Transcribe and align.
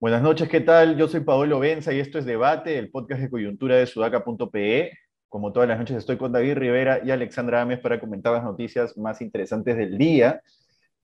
Buenas 0.00 0.22
noches, 0.22 0.48
¿qué 0.48 0.60
tal? 0.60 0.96
Yo 0.96 1.08
soy 1.08 1.20
Paolo 1.20 1.58
Benza 1.58 1.92
y 1.92 2.00
esto 2.00 2.18
es 2.18 2.24
Debate, 2.24 2.78
el 2.78 2.90
podcast 2.90 3.20
de 3.20 3.28
coyuntura 3.28 3.76
de 3.76 3.86
sudaca.pe. 3.86 4.92
Como 5.28 5.52
todas 5.52 5.68
las 5.68 5.78
noches 5.78 5.98
estoy 5.98 6.16
con 6.16 6.32
David 6.32 6.54
Rivera 6.54 7.00
y 7.04 7.10
Alexandra 7.10 7.60
Ames 7.60 7.80
para 7.80 8.00
comentar 8.00 8.32
las 8.32 8.44
noticias 8.44 8.96
más 8.96 9.20
interesantes 9.20 9.76
del 9.76 9.98
día. 9.98 10.40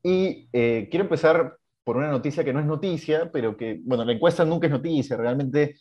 Y 0.03 0.49
eh, 0.53 0.89
quiero 0.91 1.05
empezar 1.05 1.59
por 1.87 1.97
una 1.99 2.11
noticia 2.11 2.43
que 2.43 2.53
no 2.53 2.59
es 2.59 2.67
noticia, 2.67 3.31
pero 3.33 3.57
que, 3.57 3.81
bueno, 3.85 4.05
la 4.05 4.13
encuesta 4.13 4.45
nunca 4.45 4.67
es 4.67 4.73
noticia, 4.73 5.17
realmente 5.17 5.77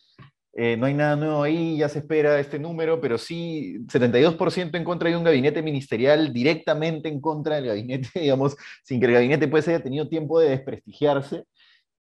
eh, 0.53 0.77
no 0.77 0.85
hay 0.85 0.93
nada 0.93 1.15
nuevo 1.15 1.41
ahí, 1.41 1.77
ya 1.79 1.89
se 1.89 1.97
espera 1.99 2.39
este 2.39 2.59
número, 2.59 3.01
pero 3.01 3.17
sí 3.17 3.79
72% 3.87 4.77
en 4.77 4.83
contra 4.83 5.09
de 5.09 5.17
un 5.17 5.23
gabinete 5.23 5.63
ministerial, 5.63 6.31
directamente 6.31 7.09
en 7.09 7.19
contra 7.19 7.55
del 7.55 7.65
gabinete, 7.65 8.07
digamos, 8.21 8.55
sin 8.83 8.99
que 8.99 9.07
el 9.07 9.13
gabinete 9.13 9.47
pues 9.47 9.67
haya 9.67 9.81
tenido 9.81 10.07
tiempo 10.07 10.39
de 10.39 10.49
desprestigiarse 10.49 11.45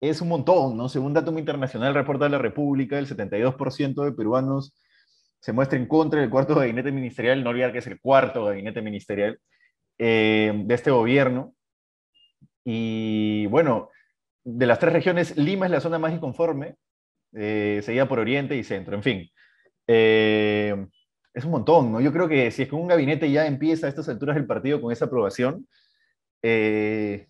es 0.01 0.21
un 0.21 0.29
montón, 0.29 0.77
¿no? 0.77 0.89
Según 0.89 1.15
Datum 1.15 1.39
Internacional 1.39 1.95
reporta 1.95 2.29
la 2.29 2.39
República, 2.39 2.99
el 2.99 3.07
72% 3.07 4.05
de 4.05 4.13
peruanos 4.13 4.75
se 5.39 5.53
muestra 5.53 5.79
en 5.79 5.87
contra 5.87 6.21
del 6.21 6.31
cuarto 6.31 6.57
gabinete 6.57 6.91
ministerial, 6.91 7.45
no 7.45 7.51
olvidar 7.51 7.73
que 7.73 7.79
es 7.79 7.87
el 7.87 8.01
cuarto 8.01 8.45
gabinete 8.47 8.83
ministerial 8.83 9.39
eh, 9.99 10.53
de 10.65 10.75
este 10.75 10.91
gobierno. 10.91 11.55
Y 12.65 13.47
bueno, 13.47 13.91
de 14.45 14.67
las 14.67 14.79
tres 14.79 14.93
regiones, 14.93 15.37
Lima 15.37 15.67
es 15.67 15.73
la 15.73 15.81
zona 15.81 15.99
más 15.99 16.13
inconforme, 16.13 16.77
eh, 17.35 17.81
seguida 17.83 18.09
por 18.09 18.19
Oriente 18.19 18.57
y 18.57 18.65
Centro, 18.65 18.97
en 18.97 19.03
fin. 19.03 19.31
Eh, 19.87 20.87
es 21.35 21.45
un 21.45 21.51
montón, 21.51 21.93
¿no? 21.93 22.01
Yo 22.01 22.13
creo 22.13 22.29
que 22.29 22.51
si 22.51 22.63
es 22.63 22.69
que 22.69 22.75
un 22.75 22.89
gabinete 22.89 23.31
ya 23.31 23.47
empieza 23.47 23.87
a 23.87 23.91
estas 23.91 24.09
alturas 24.09 24.37
del 24.37 24.47
partido 24.47 24.81
con 24.81 24.93
esa 24.93 25.07
aprobación, 25.07 25.67
eh, 26.43 27.29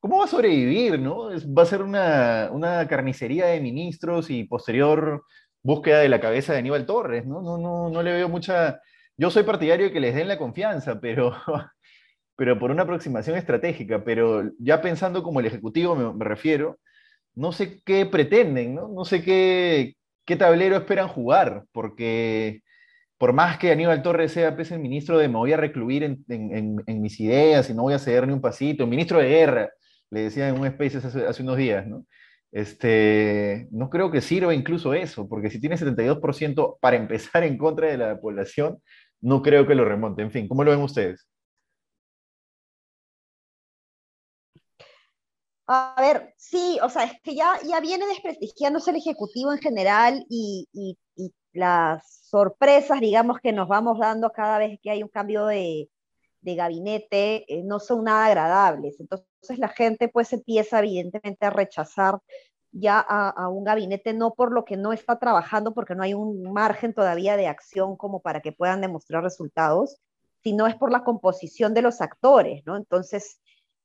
¿Cómo 0.00 0.18
va 0.18 0.24
a 0.24 0.28
sobrevivir, 0.28 0.98
no? 0.98 1.28
va 1.54 1.62
a 1.62 1.66
ser 1.66 1.82
una, 1.82 2.86
carnicería 2.88 3.46
de 3.46 3.60
ministros 3.60 4.30
y 4.30 4.44
posterior 4.44 5.24
búsqueda 5.62 5.98
de 5.98 6.08
la 6.08 6.20
cabeza 6.20 6.54
de 6.54 6.60
Aníbal 6.60 6.86
Torres, 6.86 7.26
¿no? 7.26 7.42
No, 7.42 7.58
no, 7.58 7.90
no 7.90 8.02
le 8.02 8.12
veo 8.12 8.28
mucha... 8.28 8.80
Yo 9.18 9.30
soy 9.30 9.42
partidario 9.42 9.86
de 9.86 9.92
que 9.92 10.00
les 10.00 10.14
den 10.14 10.28
la 10.28 10.38
confianza, 10.38 10.98
pero, 11.00 11.36
pero 12.40 12.58
por 12.58 12.70
una 12.70 12.84
aproximación 12.84 13.36
estratégica, 13.36 14.02
pero 14.02 14.50
ya 14.58 14.80
pensando 14.80 15.22
como 15.22 15.40
el 15.40 15.46
Ejecutivo 15.46 15.94
me, 15.94 16.24
refiero, 16.24 16.78
no 17.34 17.52
sé 17.52 17.82
qué 17.84 18.06
pretenden, 18.06 18.74
¿no? 18.74 18.88
No 18.88 19.04
sé 19.04 19.22
qué, 19.22 19.96
qué 20.24 20.36
tablero 20.36 20.76
esperan 20.76 21.08
jugar, 21.08 21.64
porque 21.70 22.62
por 23.18 23.34
más 23.34 23.58
que 23.58 23.70
Aníbal 23.70 24.00
Torres 24.00 24.32
sea 24.32 24.56
pues, 24.56 24.70
el 24.70 24.78
ministro 24.78 25.18
de 25.18 25.28
me 25.28 25.36
voy 25.36 25.52
a 25.52 25.58
recluir 25.58 26.02
en, 26.02 27.02
mis 27.02 27.20
ideas 27.20 27.68
y 27.68 27.74
no 27.74 27.82
voy 27.82 27.92
a 27.92 27.98
ceder 27.98 28.26
ni 28.26 28.32
un 28.32 28.40
pasito, 28.40 28.86
ministro 28.86 29.18
de 29.18 29.28
guerra, 29.28 29.70
le 30.08 30.22
decía 30.22 30.48
en 30.48 30.58
un 30.58 30.66
space 30.66 30.96
hace, 30.96 31.42
unos 31.42 31.58
días, 31.58 31.86
¿no? 31.86 32.06
Este, 32.52 33.68
no 33.70 33.90
creo 33.90 34.10
que 34.10 34.22
sirva 34.22 34.54
incluso 34.54 34.94
eso, 34.94 35.28
porque 35.28 35.50
si 35.50 35.60
tiene 35.60 35.76
72% 35.76 36.78
para 36.80 36.96
empezar 36.96 37.44
en 37.44 37.58
contra 37.58 37.88
de 37.88 37.98
la 37.98 38.18
población, 38.18 38.78
no 39.20 39.42
creo 39.42 39.66
que 39.66 39.74
lo 39.74 39.84
remonte. 39.84 40.22
En 40.22 40.30
fin, 40.30 40.48
¿cómo 40.48 40.64
lo 40.64 40.70
ven 40.70 40.80
ustedes? 40.80 41.26
A 45.72 45.94
ver, 46.00 46.34
sí, 46.36 46.78
o 46.82 46.88
sea, 46.88 47.04
es 47.04 47.20
que 47.22 47.34
ya, 47.36 47.60
ya 47.64 47.78
viene 47.80 48.04
desprestigiándose 48.06 48.90
el 48.90 48.96
Ejecutivo 48.96 49.52
en 49.52 49.58
general 49.58 50.26
y, 50.28 50.68
y 50.72 50.98
las 51.52 52.04
sorpresas, 52.28 53.00
digamos, 53.00 53.38
que 53.40 53.52
nos 53.52 53.68
vamos 53.68 53.98
dando 53.98 54.30
cada 54.32 54.58
vez 54.58 54.78
que 54.82 54.90
hay 54.90 55.02
un 55.02 55.08
cambio 55.08 55.46
de, 55.46 55.88
de 56.42 56.54
gabinete 56.54 57.44
eh, 57.52 57.62
no 57.62 57.80
son 57.80 58.04
nada 58.04 58.26
agradables. 58.26 59.00
Entonces 59.00 59.58
la 59.58 59.68
gente 59.68 60.08
pues 60.08 60.32
empieza 60.32 60.78
evidentemente 60.80 61.46
a 61.46 61.50
rechazar 61.50 62.20
ya 62.72 63.00
a, 63.00 63.48
un 63.48 63.64
gabinete 63.64 64.12
no 64.14 64.34
por 64.34 64.52
lo 64.52 64.64
que 64.64 64.76
no 64.76 64.92
está 64.92 65.18
trabajando, 65.18 65.74
porque 65.74 65.94
no 65.96 66.04
hay 66.04 66.14
un 66.14 66.52
margen 66.52 66.94
todavía 66.94 67.36
de 67.36 67.48
acción 67.48 67.96
como 67.96 68.20
para 68.20 68.40
que 68.40 68.52
puedan 68.52 68.80
demostrar 68.80 69.24
resultados, 69.24 69.96
sino 70.42 70.66
es 70.68 70.76
por 70.76 70.92
la 70.92 71.02
composición 71.02 71.74
de 71.74 71.82
los 71.82 72.00
actores, 72.00 72.62
¿no? 72.66 72.76
Entonces, 72.76 73.40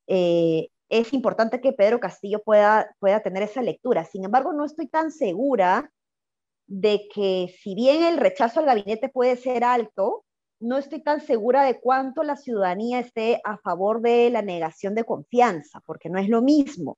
eh, 0.07 0.69
es 0.89 1.13
importante 1.13 1.61
que 1.61 1.73
Pedro 1.73 1.99
Castillo 1.99 2.41
pueda, 2.43 2.95
pueda 2.99 3.21
tener 3.21 3.43
esa 3.43 3.61
lectura. 3.61 4.05
Sin 4.05 4.23
embargo, 4.25 4.53
no 4.53 4.65
estoy 4.65 4.87
tan 4.87 5.11
segura 5.11 5.91
de 6.67 7.07
que 7.13 7.53
si 7.61 7.75
bien 7.75 8.03
el 8.03 8.17
rechazo 8.17 8.59
al 8.59 8.65
gabinete 8.65 9.09
puede 9.09 9.35
ser 9.37 9.63
alto, 9.63 10.25
no 10.59 10.77
estoy 10.77 11.01
tan 11.01 11.21
segura 11.21 11.63
de 11.63 11.79
cuánto 11.79 12.23
la 12.23 12.37
ciudadanía 12.37 12.99
esté 12.99 13.41
a 13.43 13.57
favor 13.57 14.01
de 14.01 14.29
la 14.29 14.41
negación 14.41 14.95
de 14.95 15.03
confianza, 15.03 15.81
porque 15.85 16.09
no 16.09 16.19
es 16.19 16.29
lo 16.29 16.41
mismo. 16.41 16.97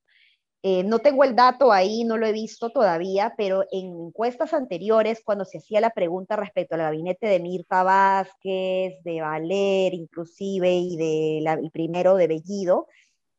Eh, 0.63 0.83
no 0.83 0.99
tengo 0.99 1.23
el 1.23 1.35
dato 1.35 1.71
ahí, 1.71 2.03
no 2.03 2.17
lo 2.17 2.25
he 2.25 2.31
visto 2.31 2.71
todavía, 2.71 3.33
pero 3.37 3.63
en 3.71 4.07
encuestas 4.07 4.53
anteriores, 4.53 5.21
cuando 5.23 5.45
se 5.45 5.59
hacía 5.59 5.79
la 5.81 5.91
pregunta 5.91 6.35
respecto 6.35 6.75
al 6.75 6.81
gabinete 6.81 7.27
de 7.27 7.39
Mirta 7.39 7.83
Vázquez, 7.83 8.95
de 9.03 9.21
Valer 9.21 9.93
inclusive, 9.93 10.71
y 10.73 10.97
del 10.97 11.71
primero 11.71 12.15
de 12.15 12.27
Bellido, 12.27 12.87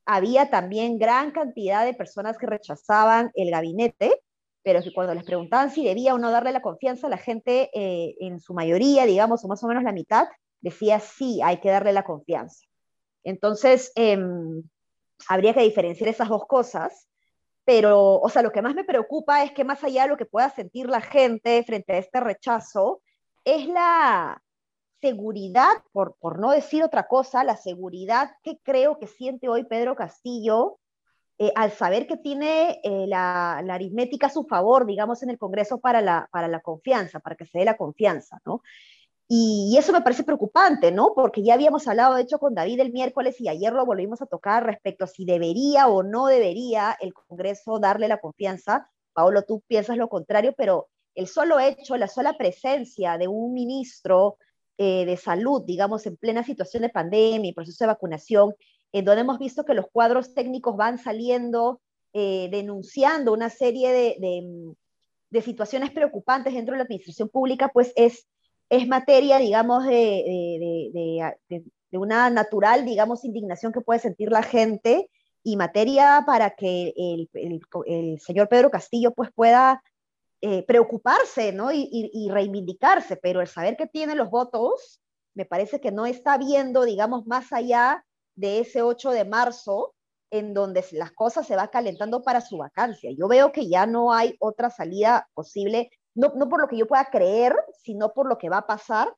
había 0.08 0.50
también 0.50 0.98
gran 0.98 1.30
cantidad 1.30 1.84
de 1.84 1.94
personas 1.94 2.38
que 2.38 2.46
rechazaban 2.46 3.30
el 3.34 3.50
gabinete 3.50 4.20
pero 4.68 4.80
cuando 4.94 5.14
les 5.14 5.24
preguntaban 5.24 5.70
si 5.70 5.82
debía 5.82 6.14
o 6.14 6.18
no 6.18 6.30
darle 6.30 6.52
la 6.52 6.60
confianza, 6.60 7.08
la 7.08 7.16
gente 7.16 7.70
eh, 7.72 8.16
en 8.20 8.38
su 8.38 8.52
mayoría, 8.52 9.06
digamos, 9.06 9.42
o 9.42 9.48
más 9.48 9.64
o 9.64 9.66
menos 9.66 9.82
la 9.82 9.92
mitad, 9.92 10.28
decía 10.60 11.00
sí, 11.00 11.40
hay 11.42 11.58
que 11.58 11.70
darle 11.70 11.94
la 11.94 12.04
confianza. 12.04 12.66
Entonces, 13.24 13.92
em, 13.94 14.62
habría 15.26 15.54
que 15.54 15.62
diferenciar 15.62 16.10
esas 16.10 16.28
dos 16.28 16.46
cosas, 16.46 17.08
pero, 17.64 18.20
o 18.20 18.28
sea, 18.28 18.42
lo 18.42 18.52
que 18.52 18.60
más 18.60 18.74
me 18.74 18.84
preocupa 18.84 19.42
es 19.42 19.52
que 19.52 19.64
más 19.64 19.82
allá 19.84 20.02
de 20.02 20.08
lo 20.10 20.16
que 20.18 20.26
pueda 20.26 20.50
sentir 20.50 20.86
la 20.86 21.00
gente 21.00 21.62
frente 21.64 21.94
a 21.94 21.98
este 21.98 22.20
rechazo, 22.20 23.00
es 23.44 23.66
la 23.68 24.42
seguridad, 25.00 25.70
por, 25.92 26.16
por 26.20 26.38
no 26.38 26.50
decir 26.50 26.82
otra 26.82 27.06
cosa, 27.06 27.44
la 27.44 27.56
seguridad 27.56 28.30
que 28.42 28.58
creo 28.62 28.98
que 28.98 29.06
siente 29.06 29.48
hoy 29.48 29.64
Pedro 29.64 29.94
Castillo 29.94 30.78
eh, 31.40 31.52
al 31.54 31.70
saber 31.70 32.08
que 32.08 32.16
tiene 32.16 32.80
eh, 32.82 33.06
la, 33.06 33.58
aritmética 33.58 34.26
a 34.26 34.30
su 34.30 34.44
favor, 34.44 34.86
digamos, 34.86 35.22
en 35.22 35.30
el 35.30 35.38
Congreso 35.38 35.78
para 35.78 36.00
la, 36.00 36.28
para 36.32 36.48
la 36.48 36.60
confianza, 36.60 37.20
para 37.20 37.36
que 37.36 37.46
se 37.46 37.60
dé 37.60 37.64
la 37.64 37.76
confianza, 37.76 38.40
¿no? 38.44 38.62
Y, 39.28 39.76
eso 39.78 39.92
me 39.92 40.00
parece 40.00 40.24
preocupante, 40.24 40.90
¿no? 40.90 41.12
Porque 41.14 41.44
ya 41.44 41.54
habíamos 41.54 41.86
hablado, 41.86 42.16
de 42.16 42.22
hecho, 42.22 42.40
con 42.40 42.54
David 42.54 42.80
el 42.80 42.92
miércoles 42.92 43.40
y 43.40 43.48
ayer 43.48 43.72
lo 43.72 43.86
volvimos 43.86 44.20
a 44.20 44.26
tocar 44.26 44.66
respecto 44.66 45.04
a 45.04 45.06
si 45.06 45.24
debería 45.24 45.86
o 45.86 46.02
no 46.02 46.26
debería 46.26 46.96
el 47.00 47.14
Congreso 47.14 47.78
darle 47.78 48.08
la 48.08 48.18
confianza. 48.18 48.90
Paolo, 49.12 49.42
tú 49.42 49.62
piensas 49.68 49.96
lo 49.96 50.08
contrario, 50.08 50.54
pero 50.56 50.88
el 51.14 51.28
solo 51.28 51.60
hecho, 51.60 51.96
la 51.96 52.08
sola 52.08 52.36
presencia 52.36 53.16
de 53.16 53.28
un 53.28 53.52
ministro 53.52 54.38
eh, 54.78 55.04
de 55.04 55.16
salud, 55.16 55.62
digamos, 55.66 56.06
en 56.06 56.16
plena 56.16 56.44
situación 56.44 56.82
de 56.82 56.88
pandemia 56.88 57.50
y 57.50 57.54
proceso 57.54 57.84
de 57.84 57.88
vacunación, 57.88 58.54
en 58.92 59.04
donde 59.04 59.22
hemos 59.22 59.38
visto 59.38 59.64
que 59.64 59.74
los 59.74 59.86
cuadros 59.92 60.34
técnicos 60.34 60.76
van 60.76 60.98
saliendo 60.98 61.80
eh, 62.14 62.48
denunciando 62.50 63.32
una 63.32 63.50
serie 63.50 63.92
de, 63.92 64.16
de, 65.30 65.42
situaciones 65.42 65.90
preocupantes 65.90 66.54
dentro 66.54 66.72
de 66.72 66.78
la 66.78 66.84
administración 66.84 67.28
pública, 67.28 67.68
pues 67.68 67.92
es, 67.96 68.26
es 68.70 68.88
materia, 68.88 69.38
digamos, 69.38 69.84
de, 69.84 70.88
de, 70.92 71.98
una 71.98 72.30
natural, 72.30 72.84
digamos, 72.86 73.24
indignación 73.24 73.72
que 73.72 73.82
puede 73.82 74.00
sentir 74.00 74.30
la 74.30 74.42
gente 74.42 75.10
y 75.42 75.56
materia 75.56 76.22
para 76.26 76.50
que 76.50 76.92
el, 76.96 77.28
el, 77.86 78.20
señor 78.20 78.48
Pedro 78.48 78.70
Castillo 78.70 79.12
pues 79.12 79.30
pueda 79.34 79.82
eh, 80.40 80.64
preocuparse 80.64 81.52
¿no? 81.52 81.72
Y, 81.72 82.28
reivindicarse, 82.30 83.16
pero 83.16 83.40
el 83.40 83.48
saber 83.48 83.76
que 83.76 83.86
tiene 83.86 84.14
los 84.14 84.30
votos 84.30 85.00
me 85.34 85.44
parece 85.44 85.80
que 85.80 85.90
no 85.90 86.06
está 86.06 86.38
viendo, 86.38 86.84
digamos, 86.84 87.26
más 87.26 87.52
allá 87.52 88.04
de 88.36 88.60
ese 88.60 88.82
8 88.82 89.10
de 89.10 89.24
marzo 89.24 89.94
en 90.30 90.54
donde 90.54 90.84
las 90.92 91.12
cosas 91.12 91.46
se 91.46 91.56
va 91.56 91.68
calentando 91.68 92.22
para 92.22 92.40
su 92.40 92.58
vacancia. 92.58 93.10
Yo 93.16 93.28
veo 93.28 93.52
que 93.52 93.68
ya 93.68 93.86
no 93.86 94.12
hay 94.12 94.36
otra 94.40 94.70
salida 94.70 95.28
posible, 95.34 95.90
no, 96.14 96.32
no 96.36 96.48
por 96.48 96.60
lo 96.60 96.68
que 96.68 96.76
yo 96.76 96.86
pueda 96.86 97.04
creer, 97.06 97.54
sino 97.82 98.12
por 98.12 98.28
lo 98.28 98.38
que 98.38 98.48
va 98.48 98.58
a 98.58 98.66
pasar. 98.66 99.14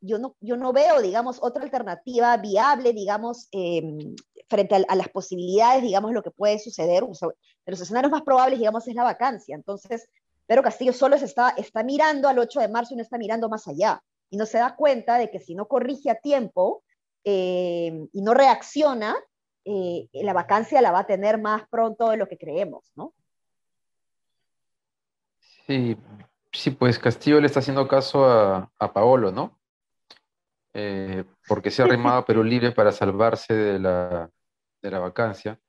Yo 0.00 0.18
no, 0.18 0.36
yo 0.40 0.56
no 0.56 0.72
veo, 0.72 1.00
digamos, 1.00 1.38
otra 1.42 1.62
alternativa 1.62 2.36
viable, 2.36 2.92
digamos, 2.92 3.48
em, 3.52 4.14
frente 4.48 4.84
a, 4.86 4.96
las 4.96 5.08
posibilidades, 5.08 5.82
digamos, 5.82 6.12
lo 6.12 6.22
que 6.22 6.30
puede 6.30 6.58
suceder. 6.58 7.04
de 7.04 7.70
los 7.70 7.80
escenarios 7.80 8.10
más 8.10 8.22
probables, 8.22 8.58
digamos, 8.58 8.86
es 8.88 8.94
la 8.94 9.04
vacancia. 9.04 9.54
Entonces, 9.54 10.08
pero 10.46 10.62
Castillo 10.62 10.92
solo 10.92 11.18
se 11.18 11.24
está, 11.24 11.50
está 11.50 11.82
mirando 11.82 12.28
al 12.28 12.38
8 12.38 12.60
de 12.60 12.68
marzo 12.68 12.94
y 12.94 12.96
no 12.96 13.02
está 13.02 13.18
mirando 13.18 13.48
más 13.48 13.68
allá. 13.68 14.02
Y 14.30 14.36
no 14.36 14.46
se 14.46 14.58
da 14.58 14.76
cuenta 14.76 15.18
de 15.18 15.30
que 15.30 15.40
si 15.40 15.54
no 15.54 15.66
corrige 15.66 16.10
a 16.10 16.16
tiempo, 16.16 16.82
eh, 17.24 18.08
y 18.12 18.22
no 18.22 18.34
reacciona, 18.34 19.16
eh, 19.64 20.08
la 20.12 20.32
vacancia 20.32 20.82
la 20.82 20.90
va 20.90 21.00
a 21.00 21.06
tener 21.06 21.40
más 21.40 21.68
pronto 21.68 22.10
de 22.10 22.16
lo 22.16 22.26
que 22.26 22.36
creemos, 22.36 22.90
¿no? 22.96 23.14
Sí, 25.66 25.96
sí, 26.52 26.70
pues 26.72 26.98
Castillo 26.98 27.40
le 27.40 27.46
está 27.46 27.60
haciendo 27.60 27.86
caso 27.86 28.24
a, 28.24 28.70
a 28.78 28.92
Paolo, 28.92 29.30
¿no? 29.30 29.60
Eh, 30.74 31.24
porque 31.46 31.70
se 31.70 31.82
ha 31.82 31.84
arrimado 31.84 32.18
a 32.18 32.24
Perú 32.24 32.42
Libre 32.42 32.72
para 32.72 32.92
salvarse 32.92 33.54
de 33.54 33.78
la, 33.78 34.30
de 34.80 34.90
la 34.90 34.98
vacancia. 34.98 35.60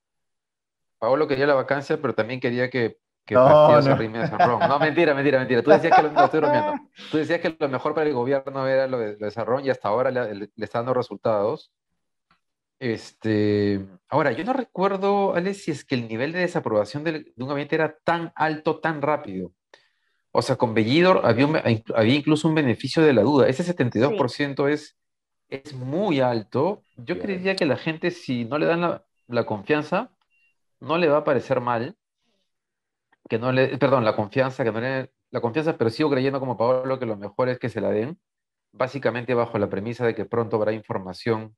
Paolo 0.97 1.27
quería 1.27 1.45
la 1.45 1.53
vacancia, 1.53 2.01
pero 2.01 2.15
también 2.15 2.39
quería 2.39 2.69
que, 2.69 2.97
que 3.25 3.35
No, 3.35 3.67
no. 3.89 3.97
Ron. 4.37 4.59
No, 4.67 4.79
mentira, 4.79 5.13
mentira, 5.13 5.39
mentira. 5.39 5.63
Tú 5.63 5.71
decías 5.71 5.95
que 5.95 6.01
lo, 6.03 6.11
no, 6.11 6.25
estoy 6.25 6.39
bromeando. 6.41 6.73
Tú 7.11 7.17
decías 7.17 7.39
que 7.39 7.55
lo 7.57 7.69
mejor 7.69 7.93
para 7.93 8.07
el 8.07 8.13
gobierno 8.13 8.67
era 8.67 8.87
lo 8.87 8.97
de, 8.99 9.17
lo 9.17 9.25
de 9.25 9.31
San 9.31 9.45
Ron 9.45 9.65
y 9.65 9.69
hasta 9.69 9.87
ahora 9.87 10.11
le, 10.11 10.35
le- 10.35 10.49
le 10.55 10.65
está 10.65 10.79
dando 10.79 10.93
resultados. 10.93 11.71
Este, 12.79 13.85
ahora, 14.09 14.31
yo 14.33 14.43
no 14.43 14.51
recuerdo, 14.53 15.35
Alex, 15.35 15.63
si 15.63 15.71
es 15.71 15.85
que 15.85 15.95
el 15.95 16.07
nivel 16.07 16.33
de 16.33 16.39
desaprobación 16.39 17.03
del- 17.03 17.31
de 17.35 17.43
un 17.43 17.47
gabinete 17.49 17.75
era 17.75 17.97
tan 18.03 18.33
alto, 18.35 18.79
tan 18.79 19.01
rápido. 19.01 19.53
O 20.31 20.41
sea, 20.41 20.55
con 20.57 20.73
Bellido 20.73 21.25
había, 21.25 21.45
un- 21.47 21.61
había 21.95 22.15
incluso 22.15 22.47
un 22.47 22.55
beneficio 22.55 23.03
de 23.03 23.13
la 23.13 23.21
duda. 23.21 23.47
Ese 23.47 23.63
72% 23.63 24.67
es, 24.67 24.97
es 25.47 25.73
muy 25.73 26.19
alto. 26.19 26.83
Yo 26.97 27.15
creería 27.19 27.55
que 27.55 27.65
la 27.65 27.77
gente, 27.77 28.11
si 28.11 28.43
no 28.45 28.57
le 28.57 28.65
dan 28.65 28.81
la, 28.81 29.05
la 29.27 29.45
confianza, 29.45 30.11
no 30.81 30.97
le 30.97 31.07
va 31.07 31.19
a 31.19 31.23
parecer 31.23 31.61
mal. 31.61 31.95
Que 33.29 33.39
no 33.39 33.51
le, 33.51 33.77
perdón, 33.77 34.03
la 34.03 34.15
confianza, 34.15 34.63
que 34.63 34.71
no 34.71 34.81
le, 34.81 35.11
la 35.31 35.41
confianza, 35.41 35.77
pero 35.77 35.89
sigo 35.89 36.09
creyendo 36.09 36.39
como 36.39 36.57
Pablo 36.57 36.99
que 36.99 37.05
lo 37.05 37.17
mejor 37.17 37.49
es 37.49 37.59
que 37.59 37.69
se 37.69 37.81
la 37.81 37.89
den, 37.89 38.19
básicamente 38.71 39.33
bajo 39.33 39.57
la 39.57 39.69
premisa 39.69 40.05
de 40.05 40.15
que 40.15 40.25
pronto 40.25 40.57
habrá 40.57 40.73
información 40.73 41.55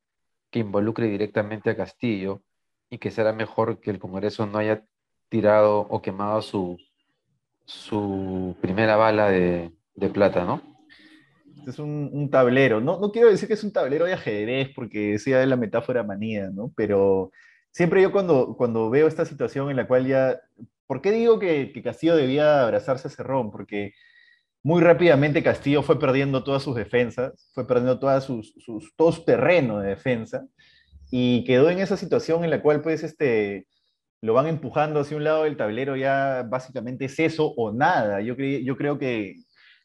que 0.51 0.59
involucre 0.59 1.07
directamente 1.07 1.69
a 1.69 1.75
Castillo 1.75 2.41
y 2.89 2.99
que 2.99 3.11
será 3.11 3.33
mejor 3.33 3.79
que 3.79 3.91
el 3.91 3.99
Congreso 3.99 4.45
no 4.45 4.59
haya 4.59 4.85
tirado 5.29 5.79
o 5.81 6.01
quemado 6.01 6.41
su, 6.41 6.77
su 7.65 8.55
primera 8.61 8.95
bala 8.95 9.29
de, 9.29 9.71
de 9.95 10.09
plata, 10.09 10.45
¿no? 10.45 10.61
Este 11.57 11.71
es 11.71 11.79
un, 11.79 12.09
un 12.13 12.29
tablero. 12.29 12.79
No, 12.79 12.99
no 12.99 13.11
quiero 13.11 13.29
decir 13.29 13.47
que 13.47 13.55
es 13.55 13.63
un 13.63 13.73
tablero 13.73 14.05
de 14.05 14.13
ajedrez 14.13 14.69
porque 14.75 15.13
decía 15.13 15.39
de 15.39 15.47
la 15.47 15.55
metáfora 15.55 16.03
manía, 16.03 16.49
¿no? 16.51 16.71
Pero 16.75 17.31
siempre 17.71 18.01
yo 18.01 18.11
cuando, 18.11 18.55
cuando 18.55 18.89
veo 18.89 19.07
esta 19.07 19.25
situación 19.25 19.69
en 19.71 19.77
la 19.77 19.87
cual 19.87 20.05
ya... 20.05 20.39
¿Por 20.87 21.01
qué 21.01 21.11
digo 21.11 21.39
que, 21.39 21.71
que 21.73 21.83
Castillo 21.83 22.15
debía 22.15 22.63
abrazarse 22.63 23.07
a 23.07 23.11
Cerrón? 23.11 23.51
Porque 23.51 23.93
muy 24.65 24.81
rápidamente 24.81 25.43
Castillo 25.43 25.83
fue 25.83 25.99
perdiendo 25.99 26.43
todas 26.43 26.63
sus 26.63 26.75
defensas, 26.75 27.51
fue 27.53 27.67
perdiendo 27.67 27.99
todas 27.99 28.23
sus, 28.23 28.53
sus, 28.57 28.93
su 28.97 29.23
terreno 29.23 29.79
de 29.79 29.89
defensa 29.89 30.43
y 31.11 31.43
quedó 31.43 31.69
en 31.69 31.77
esa 31.77 31.97
situación 31.97 32.43
en 32.43 32.49
la 32.49 32.63
cual 32.63 32.81
pues 32.81 33.03
este, 33.03 33.67
lo 34.21 34.33
van 34.33 34.47
empujando 34.47 35.01
hacia 35.01 35.17
un 35.17 35.23
lado 35.23 35.43
del 35.43 35.55
tablero 35.55 35.95
ya 35.95 36.43
básicamente 36.49 37.05
es 37.05 37.19
eso 37.19 37.53
o 37.55 37.71
nada. 37.71 38.21
Yo, 38.21 38.35
cre 38.35 38.63
yo 38.63 38.75
creo 38.75 38.97
que 38.97 39.35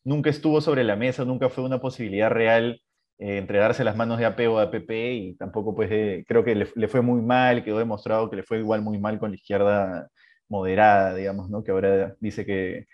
nunca 0.03 0.31
estuvo 0.31 0.63
sobre 0.63 0.83
la 0.83 0.97
mesa, 0.97 1.27
nunca 1.27 1.51
fue 1.51 1.65
una 1.65 1.79
posibilidad 1.79 2.31
real 2.31 2.81
eh, 3.19 3.37
entregarse 3.37 3.85
las 3.85 3.97
manos 3.97 4.19
de 4.19 4.25
AP 4.25 4.49
o 4.49 4.61
de 4.61 4.65
APP 4.65 4.91
y 4.91 5.37
tampoco 5.37 5.75
pues 5.75 5.91
creo 6.27 6.43
que 6.43 6.55
le, 6.55 6.89
fue 6.89 7.03
muy 7.03 7.21
mal, 7.21 7.63
quedó 7.65 7.79
demostrado 7.79 8.31
que 8.31 8.37
le 8.37 8.45
fue 8.45 8.61
igual 8.61 8.81
muy 8.81 8.99
mal 8.99 9.19
con 9.19 9.31
la 9.31 9.37
izquierda 9.37 10.09
moderada, 10.51 11.15
digamos, 11.15 11.49
¿no? 11.49 11.65
Que 11.65 11.71
ahora 11.71 12.15
dice 12.21 12.45
que, 12.45 12.87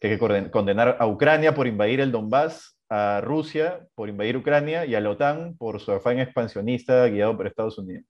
que 0.00 0.08
hay 0.08 0.18
que 0.18 0.50
condenar 0.50 0.96
a 0.98 1.06
Ucrania 1.06 1.54
por 1.54 1.68
invadir 1.68 2.00
el 2.00 2.10
Donbass, 2.10 2.76
a 2.92 3.22
Rusia 3.22 3.86
por 3.94 4.10
invadir 4.10 4.36
Ucrania 4.36 4.84
y 4.84 4.94
a 4.94 5.00
la 5.00 5.08
OTAN 5.08 5.56
por 5.56 5.80
su 5.80 5.92
afán 5.92 6.18
expansionista 6.18 7.06
guiado 7.06 7.34
por 7.34 7.46
Estados 7.46 7.78
Unidos. 7.78 8.04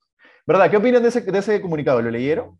¿Verdad? 0.44 0.68
¿Qué 0.70 0.76
opinan 0.76 1.02
de 1.02 1.10
ese, 1.10 1.20
de 1.20 1.38
ese 1.38 1.60
comunicado? 1.60 2.02
¿Lo 2.02 2.10
leyeron? 2.10 2.58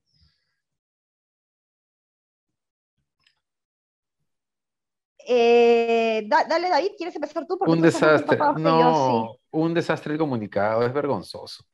Eh, 5.27 6.23
da, 6.29 6.45
dale, 6.45 6.69
David, 6.69 6.93
¿quieres 6.97 7.15
empezar 7.17 7.45
tú? 7.45 7.59
un 7.67 7.81
desastre. 7.81 8.39
No, 8.57 8.81
yo, 8.81 9.33
sí. 9.33 9.41
un 9.51 9.75
desastre 9.75 10.13
el 10.13 10.19
comunicado, 10.19 10.87
es 10.87 10.93
vergonzoso. 10.93 11.65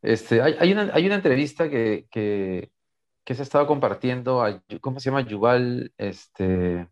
Este, 0.00 0.40
hay, 0.40 0.54
hay, 0.60 0.72
una, 0.72 0.90
hay 0.92 1.06
una 1.06 1.16
entrevista 1.16 1.68
que, 1.68 2.06
que, 2.08 2.70
que 3.28 3.34
se 3.34 3.42
ha 3.42 3.44
estado 3.44 3.66
compartiendo, 3.66 4.42
a, 4.42 4.58
¿cómo 4.80 5.00
se 5.00 5.10
llama? 5.10 5.20
Yuval, 5.20 5.92
este... 5.98 6.88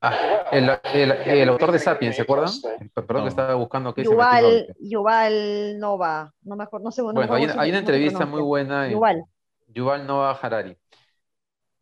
Ah, 0.00 0.44
el, 0.52 0.70
el, 0.94 1.10
el, 1.10 1.48
autor 1.48 1.72
de 1.72 1.80
Sapiens, 1.80 2.14
¿se 2.14 2.22
acuerdan? 2.22 2.52
Perdón 2.94 3.24
que 3.24 3.30
estaba 3.30 3.54
buscando 3.56 3.92
que 3.92 4.04
Yuval, 4.04 4.76
Yuval 4.78 5.80
Nova, 5.80 6.32
no 6.42 6.54
me 6.54 6.62
acuerdo, 6.62 6.84
no 6.84 6.92
sé. 6.92 7.02
No 7.02 7.12
bueno, 7.14 7.34
hay, 7.34 7.46
hay, 7.46 7.70
una 7.70 7.80
entrevista 7.80 8.26
muy 8.26 8.40
buena. 8.40 8.86
En, 8.86 8.92
Yuval. 8.92 9.24
Yuval 9.66 10.06
Nova 10.06 10.30
Harari. 10.40 10.78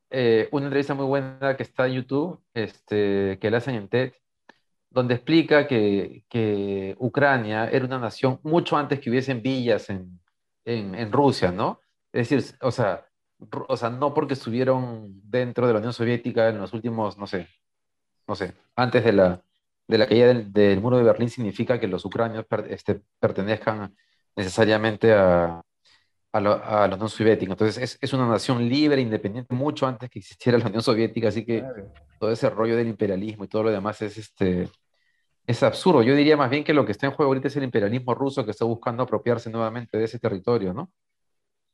Eh, 0.09 0.49
una 0.51 0.65
entrevista 0.65 0.95
muy 0.95 1.05
buena 1.05 1.57
que 1.59 1.63
está 1.63 1.87
en 1.87 1.93
YouTube, 1.93 2.43
este, 2.55 3.39
que 3.39 3.51
la 3.51 3.59
hacen 3.59 3.75
en 3.75 3.89
TED, 3.89 4.15
donde 4.89 5.15
explica 5.15 5.67
que, 5.67 6.25
que, 6.31 6.97
Ucrania 6.99 7.69
era 7.69 7.85
una 7.85 7.99
nación 7.99 8.41
mucho 8.45 8.79
antes 8.79 8.99
que 8.99 9.11
hubiesen 9.11 9.43
villas 9.43 9.91
en, 9.91 10.19
en, 10.65 10.95
en 10.95 11.13
Rusia, 11.13 11.53
¿no? 11.53 11.81
Es 12.17 12.31
decir, 12.31 12.57
o 12.63 12.71
sea, 12.71 13.07
o 13.69 13.77
sea, 13.77 13.91
no 13.91 14.15
porque 14.15 14.35
estuvieron 14.35 15.21
dentro 15.25 15.67
de 15.67 15.73
la 15.75 15.79
Unión 15.81 15.93
Soviética 15.93 16.49
en 16.49 16.59
los 16.59 16.73
últimos, 16.73 17.19
no 17.19 17.27
sé, 17.27 17.49
no 18.27 18.35
sé, 18.35 18.55
antes 18.75 19.05
de 19.05 19.13
la, 19.13 19.43
de 19.87 19.99
la 19.99 20.07
caída 20.07 20.29
del, 20.29 20.53
del 20.53 20.81
muro 20.81 20.97
de 20.97 21.05
Berlín 21.05 21.29
significa 21.31 21.79
que 21.79 21.89
los 21.89 22.05
ucranios 22.05 22.47
per, 22.47 22.67
este, 22.71 23.03
pertenezcan 23.21 23.95
necesariamente 24.35 25.13
a, 25.13 25.61
a, 26.33 26.41
lo, 26.41 26.53
a, 26.65 26.89
la 26.89 26.95
Unión 26.95 27.11
Soviética. 27.11 27.53
Entonces 27.53 27.83
es, 27.83 27.99
es, 28.01 28.13
una 28.15 28.27
nación 28.27 28.67
libre, 28.69 29.01
independiente, 29.01 29.55
mucho 29.55 29.87
antes 29.87 30.11
que 30.11 30.19
existiera 30.21 30.59
la 30.59 30.67
Unión 30.67 30.83
Soviética, 30.83 31.29
así 31.29 31.45
que 31.45 31.61
claro. 31.61 31.93
todo 32.19 32.33
ese 32.33 32.49
rollo 32.51 32.77
del 32.77 32.89
imperialismo 32.89 33.45
y 33.45 33.49
todo 33.49 33.65
lo 33.65 33.71
demás 33.71 34.01
es, 34.03 34.17
este, 34.17 34.71
es 35.47 35.63
absurdo. 35.63 36.03
Yo 36.03 36.15
diría 36.15 36.37
más 36.37 36.51
bien 36.51 36.65
que 36.65 36.75
lo 36.75 36.87
que 36.87 36.93
está 36.93 37.07
en 37.07 37.13
juego 37.13 37.31
ahorita 37.31 37.49
es 37.49 37.57
el 37.57 37.65
imperialismo 37.65 38.15
ruso 38.15 38.45
que 38.45 38.53
está 38.53 38.65
buscando 38.65 39.03
apropiarse 39.03 39.51
nuevamente 39.51 39.99
de 39.99 40.05
ese 40.05 40.19
territorio, 40.19 40.73
¿no? 40.73 40.91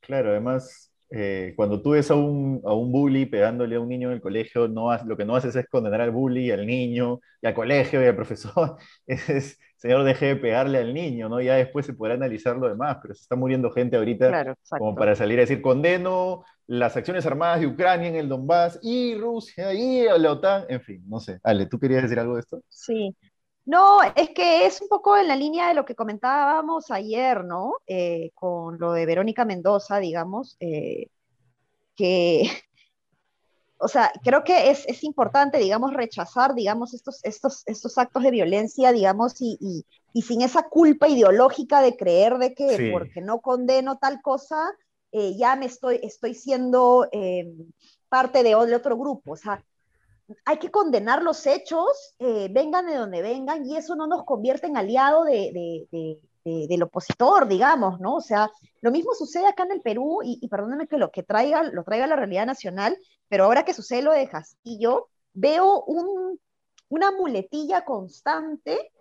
Claro, 0.02 0.31
además, 0.31 0.93
eh, 1.10 1.52
cuando 1.56 1.81
tú 1.81 1.90
ves 1.90 2.10
a 2.10 2.14
un, 2.14 2.60
a 2.64 2.75
un 2.75 2.90
bully 2.90 3.26
pegándole 3.26 3.76
a 3.76 3.81
un 3.81 3.88
niño 3.88 4.08
en 4.08 4.14
el 4.14 4.20
colegio, 4.20 4.66
no 4.66 4.90
has, 4.90 5.04
lo 5.04 5.16
que 5.16 5.25
no 5.25 5.37
haces 5.37 5.54
es 5.54 5.69
condenar 5.69 6.00
al 6.00 6.10
bully, 6.10 6.50
al 6.50 6.66
niño, 6.66 7.20
y 7.40 7.46
al 7.46 7.54
colegio 7.54 8.02
y 8.02 8.06
al 8.06 8.16
profesor. 8.16 8.76
Es, 9.06 9.58
señor, 9.76 10.04
deje 10.04 10.26
de 10.26 10.37
pegarle 10.37 10.78
al 10.78 10.94
niño, 10.94 11.28
¿no? 11.28 11.40
Ya 11.40 11.54
después 11.56 11.87
se 11.87 11.93
podrá 11.93 12.14
analizar 12.14 12.56
lo 12.56 12.69
demás, 12.69 12.99
pero 13.02 13.14
se 13.14 13.22
está 13.22 13.37
muriendo 13.37 13.70
gente 13.70 13.96
ahorita 13.96 14.28
claro, 14.28 14.54
como 14.78 14.94
para 14.94 15.14
salir 15.14 15.38
a 15.38 15.43
decir, 15.43 15.60
condeno 15.60 16.44
las 16.66 16.96
acciones 16.96 17.26
armadas 17.26 17.60
de 17.60 17.66
Ucrania 17.66 18.08
en 18.08 18.16
el 18.16 18.28
Donbass, 18.28 18.78
y 18.82 19.14
Rusia, 19.16 19.75
y 19.75 20.04
la 20.04 20.32
OTAN, 20.32 20.64
en 20.69 20.81
fin, 20.81 21.04
no 21.09 21.21
sé. 21.21 21.38
Ale, 21.42 21.66
¿tú 21.66 21.78
querías 21.78 22.02
decir 22.02 22.18
algo 22.18 22.35
de 22.35 22.40
esto? 22.40 22.62
Sí, 22.68 23.14
no, 23.64 24.02
es 24.02 24.31
que 24.31 24.66
es 24.66 24.81
un 24.81 24.88
poco 24.88 25.16
en 25.16 25.28
la 25.28 25.37
línea 25.37 25.69
de 25.69 25.75
lo 25.75 25.85
que 25.85 25.95
comentábamos 25.95 26.90
ayer, 26.90 27.45
¿no? 27.45 27.75
Eh, 27.87 28.31
con 28.35 28.78
lo 28.78 28.92
de 28.92 29.07
Verónica 29.07 29.45
Mendoza, 29.45 29.99
digamos, 29.99 30.57
eh, 30.59 31.09
que, 31.95 32.42
o 33.78 33.88
sea, 33.88 34.12
creo 34.25 34.42
que 34.42 34.71
es, 34.71 34.85
es, 34.88 35.04
importante, 35.04 35.59
digamos, 35.59 35.92
rechazar, 35.95 36.54
digamos, 36.54 36.92
estos, 36.95 37.25
estos, 37.25 37.62
estos 37.66 37.99
actos 37.99 38.23
de 38.25 38.31
violencia, 38.33 38.90
digamos, 38.92 39.40
y, 39.40 39.57
y, 39.61 39.87
y 40.12 40.23
sin 40.23 40.42
esa 40.42 40.69
culpa 40.69 41.09
ideológica 41.09 41.83
de 41.83 41.97
creer 41.97 42.38
de 42.38 42.54
que 42.54 42.76
sí. 42.76 42.90
porque 42.90 43.21
no 43.21 43.40
condeno 43.40 43.99
tal 43.99 44.21
cosa, 44.23 44.73
eh, 45.12 45.37
ya 45.37 45.57
me 45.57 45.66
estoy, 45.66 46.00
estoy 46.02 46.35
siendo 46.35 47.07
eh, 47.12 47.52
parte 48.09 48.42
de, 48.42 48.50
de 48.50 48.75
otro 48.75 48.97
grupo, 48.97 49.33
o 49.33 49.37
sea, 49.37 49.62
hay 50.45 50.59
que 50.59 50.71
condenar 50.71 51.23
los 51.23 51.47
hechos, 51.47 52.14
eh, 52.19 52.49
vengan 52.50 52.87
de 52.87 52.95
donde 52.97 53.23
vengan, 53.23 53.67
y 53.67 53.76
eso 53.76 53.95
no 53.97 54.07
nos 54.07 54.25
convierte 54.25 54.67
en 54.67 54.76
aliado 54.76 55.25
de, 55.25 55.50
de, 55.52 55.88
de, 55.91 56.21
de, 56.45 56.67
del 56.69 56.83
opositor, 56.83 57.49
digamos, 57.49 58.00
¿no? 58.00 58.17
O 58.17 58.21
sea, 58.21 58.50
lo 58.81 58.91
mismo 58.91 59.14
sucede 59.14 59.47
acá 59.47 59.64
en 59.64 59.73
el 59.73 59.81
Perú, 59.81 60.21
y, 60.25 60.38
y 60.41 60.49
perdónenme 60.49 60.88
que 60.88 60.99
lo 60.99 61.11
que 61.11 61.23
traiga, 61.23 61.62
lo 61.62 61.85
traiga 61.85 62.07
la 62.07 62.17
realidad 62.17 62.47
nacional, 62.47 62.97
pero 63.29 63.45
ahora 63.45 63.64
que 63.64 63.75
sucede 63.75 64.02
lo 64.02 64.12
de 64.12 64.29
Castillo, 64.29 65.09
veo 65.35 65.83
un, 65.85 66.38
una 66.88 67.11
muletilla 67.11 67.85
constante 67.85 68.93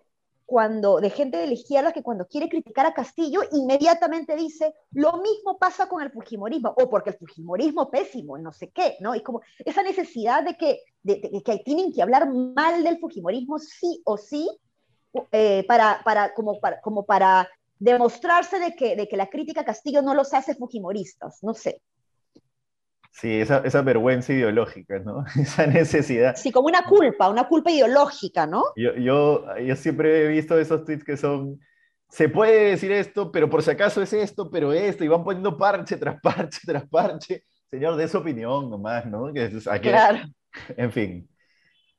cuando, 0.52 1.00
de 1.00 1.08
gente 1.08 1.38
de 1.38 1.46
la 1.46 1.54
izquierda 1.54 1.94
que 1.94 2.02
cuando 2.02 2.26
quiere 2.26 2.50
criticar 2.50 2.84
a 2.84 2.92
Castillo, 2.92 3.40
inmediatamente 3.52 4.36
dice, 4.36 4.74
lo 4.90 5.14
mismo 5.14 5.56
pasa 5.56 5.88
con 5.88 6.02
el 6.02 6.10
Fujimorismo, 6.10 6.74
o 6.76 6.90
porque 6.90 7.08
el 7.08 7.16
Fujimorismo 7.16 7.90
pésimo, 7.90 8.36
no 8.36 8.52
sé 8.52 8.68
qué, 8.68 8.98
¿no? 9.00 9.14
Y 9.14 9.22
como 9.22 9.40
esa 9.64 9.82
necesidad 9.82 10.44
de 10.44 10.58
que, 10.58 10.80
de, 11.02 11.30
de 11.32 11.42
que 11.42 11.62
tienen 11.64 11.90
que 11.90 12.02
hablar 12.02 12.30
mal 12.30 12.84
del 12.84 12.98
Fujimorismo 12.98 13.58
sí 13.58 14.02
o 14.04 14.18
sí, 14.18 14.46
eh, 15.30 15.64
para, 15.66 16.02
para, 16.04 16.34
como, 16.34 16.60
para, 16.60 16.82
como 16.82 17.06
para 17.06 17.48
demostrarse 17.78 18.58
de 18.58 18.74
que, 18.76 18.94
de 18.94 19.08
que 19.08 19.16
la 19.16 19.30
crítica 19.30 19.62
a 19.62 19.64
Castillo 19.64 20.02
no 20.02 20.12
los 20.12 20.34
hace 20.34 20.54
Fujimoristas, 20.54 21.42
no 21.42 21.54
sé. 21.54 21.80
Sí, 23.12 23.40
esa, 23.40 23.58
esa, 23.58 23.82
vergüenza 23.82 24.32
ideológica, 24.32 24.98
¿no? 24.98 25.24
Esa 25.40 25.66
necesidad. 25.66 26.34
Sí, 26.34 26.50
como 26.50 26.68
una 26.68 26.84
culpa, 26.84 27.28
una 27.28 27.46
culpa 27.46 27.70
ideológica, 27.70 28.46
¿no? 28.46 28.64
Yo, 28.74 28.94
yo, 28.94 29.44
yo 29.58 29.76
siempre 29.76 30.24
he 30.24 30.28
visto 30.28 30.58
esos 30.58 30.84
tweets 30.84 31.04
que 31.04 31.18
son, 31.18 31.60
se 32.08 32.30
puede 32.30 32.70
decir 32.70 32.90
esto, 32.90 33.30
pero 33.30 33.50
por 33.50 33.62
si 33.62 33.70
acaso 33.70 34.00
es 34.02 34.12
esto, 34.14 34.50
pero 34.50 34.72
esto, 34.72 35.04
y 35.04 35.08
van 35.08 35.24
poniendo 35.24 35.56
parche 35.58 35.96
tras 35.98 36.20
parche 36.20 36.60
tras 36.66 36.88
parche. 36.88 37.44
Señor, 37.66 37.96
de 37.96 38.08
su 38.08 38.18
opinión 38.18 38.70
nomás, 38.70 39.06
¿no? 39.06 39.32
Que 39.32 39.44
es, 39.44 39.66
aquí, 39.66 39.88
claro. 39.88 40.18
En 40.76 40.92
fin. 40.92 41.28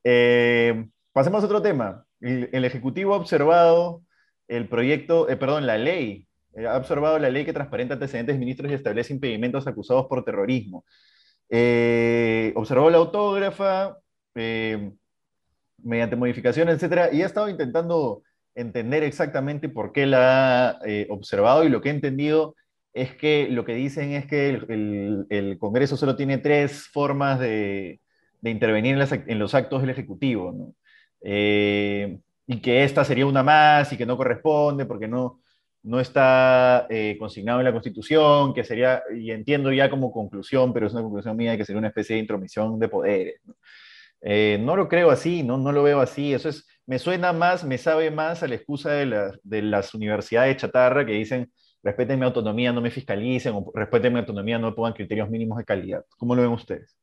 Eh, 0.04 0.86
pasemos 1.12 1.42
a 1.42 1.46
otro 1.46 1.62
tema. 1.62 2.04
El, 2.20 2.64
Ejecutivo 2.64 3.14
ha 3.14 3.18
observado 3.18 4.02
el 4.46 4.68
proyecto, 4.68 5.28
eh, 5.28 5.36
perdón, 5.36 5.66
la 5.66 5.78
ley, 5.78 6.28
eh, 6.56 6.66
ha 6.66 6.76
observado 6.76 7.18
la 7.18 7.30
ley 7.30 7.44
que 7.44 7.52
transparenta 7.52 7.94
antecedentes 7.94 8.34
de 8.34 8.38
ministros 8.38 8.70
y 8.70 8.74
establece 8.74 9.12
impedimentos 9.12 9.66
acusados 9.66 10.06
por 10.06 10.24
terrorismo. 10.24 10.84
observó 12.56 12.90
la 12.90 12.98
autógrafa 12.98 13.98
mediante 14.34 16.16
modificaciones, 16.16 16.76
etcétera, 16.76 17.12
y 17.12 17.22
ha 17.22 17.26
estado 17.26 17.48
intentando 17.48 18.22
entender 18.54 19.02
exactamente 19.02 19.68
por 19.68 19.92
qué 19.92 20.06
la 20.06 20.70
ha 20.70 20.78
observado 21.10 21.64
y 21.64 21.68
lo 21.68 21.80
que 21.80 21.90
he 21.90 21.92
entendido 21.92 22.54
es 22.94 23.16
que 23.16 23.48
lo 23.50 23.64
que 23.64 23.74
dicen 23.74 24.12
es 24.12 24.26
que 24.26 24.50
el, 25.28 25.56
Congreso 25.58 25.96
solo 25.96 26.16
tiene 26.16 26.38
tres 26.38 26.88
formas 26.88 27.40
de, 27.40 28.00
intervenir 28.42 28.96
en, 29.26 29.38
los 29.38 29.54
actos 29.54 29.80
del 29.80 29.90
Ejecutivo. 29.90 30.74
Eh, 31.20 32.18
y 32.46 32.60
que 32.60 32.84
esta 32.84 33.04
sería 33.04 33.26
una 33.26 33.42
más 33.42 33.92
y 33.92 33.96
que 33.96 34.06
no 34.06 34.16
corresponde 34.16 34.84
porque 34.86 35.08
no, 35.08 35.40
no 35.84 36.00
está 36.00 36.86
eh, 36.90 37.16
consignado 37.18 37.60
en 37.60 37.66
la 37.66 37.72
Constitución, 37.72 38.52
que 38.54 38.64
sería, 38.64 39.02
y 39.14 39.30
entiendo 39.30 39.72
ya 39.72 39.88
como 39.90 40.12
conclusión, 40.12 40.72
pero 40.72 40.86
es 40.86 40.92
una 40.92 41.02
conclusión 41.02 41.36
mía, 41.36 41.56
que 41.56 41.64
sería 41.64 41.78
una 41.78 41.88
especie 41.88 42.16
de 42.16 42.22
intromisión 42.22 42.78
de 42.78 42.88
poderes. 42.88 43.40
¿no? 43.44 43.54
Eh, 44.20 44.58
lo 44.58 44.88
creo 44.88 45.10
así, 45.10 45.42
no, 45.42 45.58
no 45.58 45.72
lo 45.72 45.82
veo 45.82 46.00
así. 46.00 46.34
Eso 46.34 46.48
es, 46.48 46.66
me 46.86 46.98
suena 46.98 47.32
más, 47.32 47.64
me 47.64 47.78
sabe 47.78 48.10
más 48.10 48.42
a 48.42 48.48
la 48.48 48.56
excusa 48.56 48.90
de, 48.92 49.32
de 49.42 49.62
las 49.62 49.94
universidades 49.94 50.56
chatarra 50.56 51.06
que 51.06 51.12
dicen 51.12 51.52
respeten 51.84 52.18
mi 52.18 52.24
autonomía, 52.24 52.72
no 52.72 52.80
me 52.80 52.90
fiscalicen, 52.90 53.54
o 53.54 53.70
respeten 53.74 54.12
mi 54.12 54.18
autonomía, 54.18 54.58
no 54.58 54.70
me 54.70 54.74
pongan 54.74 54.94
criterios 54.94 55.28
mínimos 55.28 55.58
de 55.58 55.64
calidad. 55.64 56.04
¿Cómo 56.16 56.34
lo 56.34 56.42
ven 56.42 56.52
ustedes? 56.52 56.96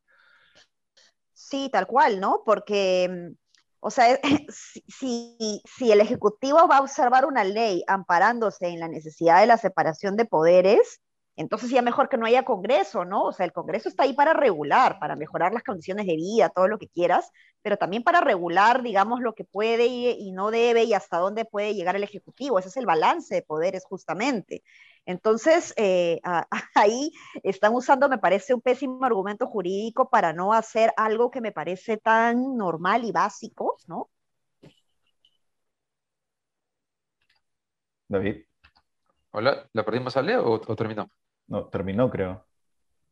Sí, 1.34 1.70
tal 1.72 1.86
cual, 1.86 2.20
¿no? 2.20 2.42
Porque, 2.46 3.08
mm, 3.10 3.34
o 3.82 3.92
sea, 3.92 4.20
si, 4.88 5.62
si 5.66 5.92
el 5.92 6.02
Ejecutivo 6.02 6.68
va 6.68 6.78
a 6.78 6.82
observar 6.82 7.26
una 7.26 7.44
ley 7.44 7.84
amparándose 7.88 8.68
en 8.68 8.80
la 8.80 8.88
necesidad 8.88 9.42
de 9.42 9.48
la 9.48 9.58
separación 9.58 10.16
de 10.16 10.26
poderes, 10.26 11.02
entonces 11.38 11.70
ya 11.72 11.82
mejor 11.82 12.10
que 12.10 12.18
no 12.18 12.26
haya 12.26 12.44
Congreso, 12.44 13.06
¿no? 13.06 13.24
O 13.24 13.34
sea, 13.34 13.46
el 13.46 13.54
Congreso 13.54 13.90
está 13.90 14.04
ahí 14.04 14.14
para 14.14 14.34
regular, 14.34 15.00
para 15.00 15.16
mejorar 15.16 15.54
las 15.54 15.64
condiciones 15.64 16.06
de 16.06 16.16
vida, 16.16 16.50
todo 16.50 16.68
lo 16.68 16.78
que 16.78 16.88
quieras, 16.88 17.32
pero 17.62 17.78
también 17.78 18.04
para 18.04 18.22
regular, 18.22 18.84
digamos, 18.84 19.22
lo 19.22 19.34
que 19.34 19.44
puede 19.44 19.88
y, 19.88 20.32
no 20.32 20.52
debe 20.52 20.84
y 20.84 20.94
hasta 20.94 21.18
dónde 21.18 21.46
puede 21.46 21.74
llegar 21.74 21.96
el 21.96 22.04
Ejecutivo. 22.04 22.60
Ese 22.60 22.70
es 22.70 22.78
el 22.78 22.86
balance 22.86 23.34
de 23.34 23.42
poderes 23.42 23.86
justamente. 23.86 24.64
Entonces, 25.06 25.74
eh, 25.78 26.22
ahí 26.76 27.12
están 27.44 27.74
usando, 27.74 28.10
me 28.10 28.18
parece, 28.18 28.54
un 28.54 28.62
pésimo 28.62 29.04
argumento 29.06 29.48
jurídico 29.48 30.10
para 30.10 30.34
no 30.34 30.54
hacer 30.54 30.94
algo 30.98 31.32
que 31.32 31.42
me 31.42 31.52
parece 31.52 31.98
tan 31.98 32.56
normal 32.58 33.04
y 33.06 33.12
básico, 33.12 33.78
¿no? 33.88 34.10
David. 38.08 38.44
Hola, 39.32 39.70
¿la 39.72 39.86
perdimos 39.86 40.18
a 40.18 40.22
Leo 40.22 40.46
o 40.46 40.76
terminó? 40.76 41.10
No, 41.48 41.68
terminó, 41.68 42.10
creo. 42.10 42.46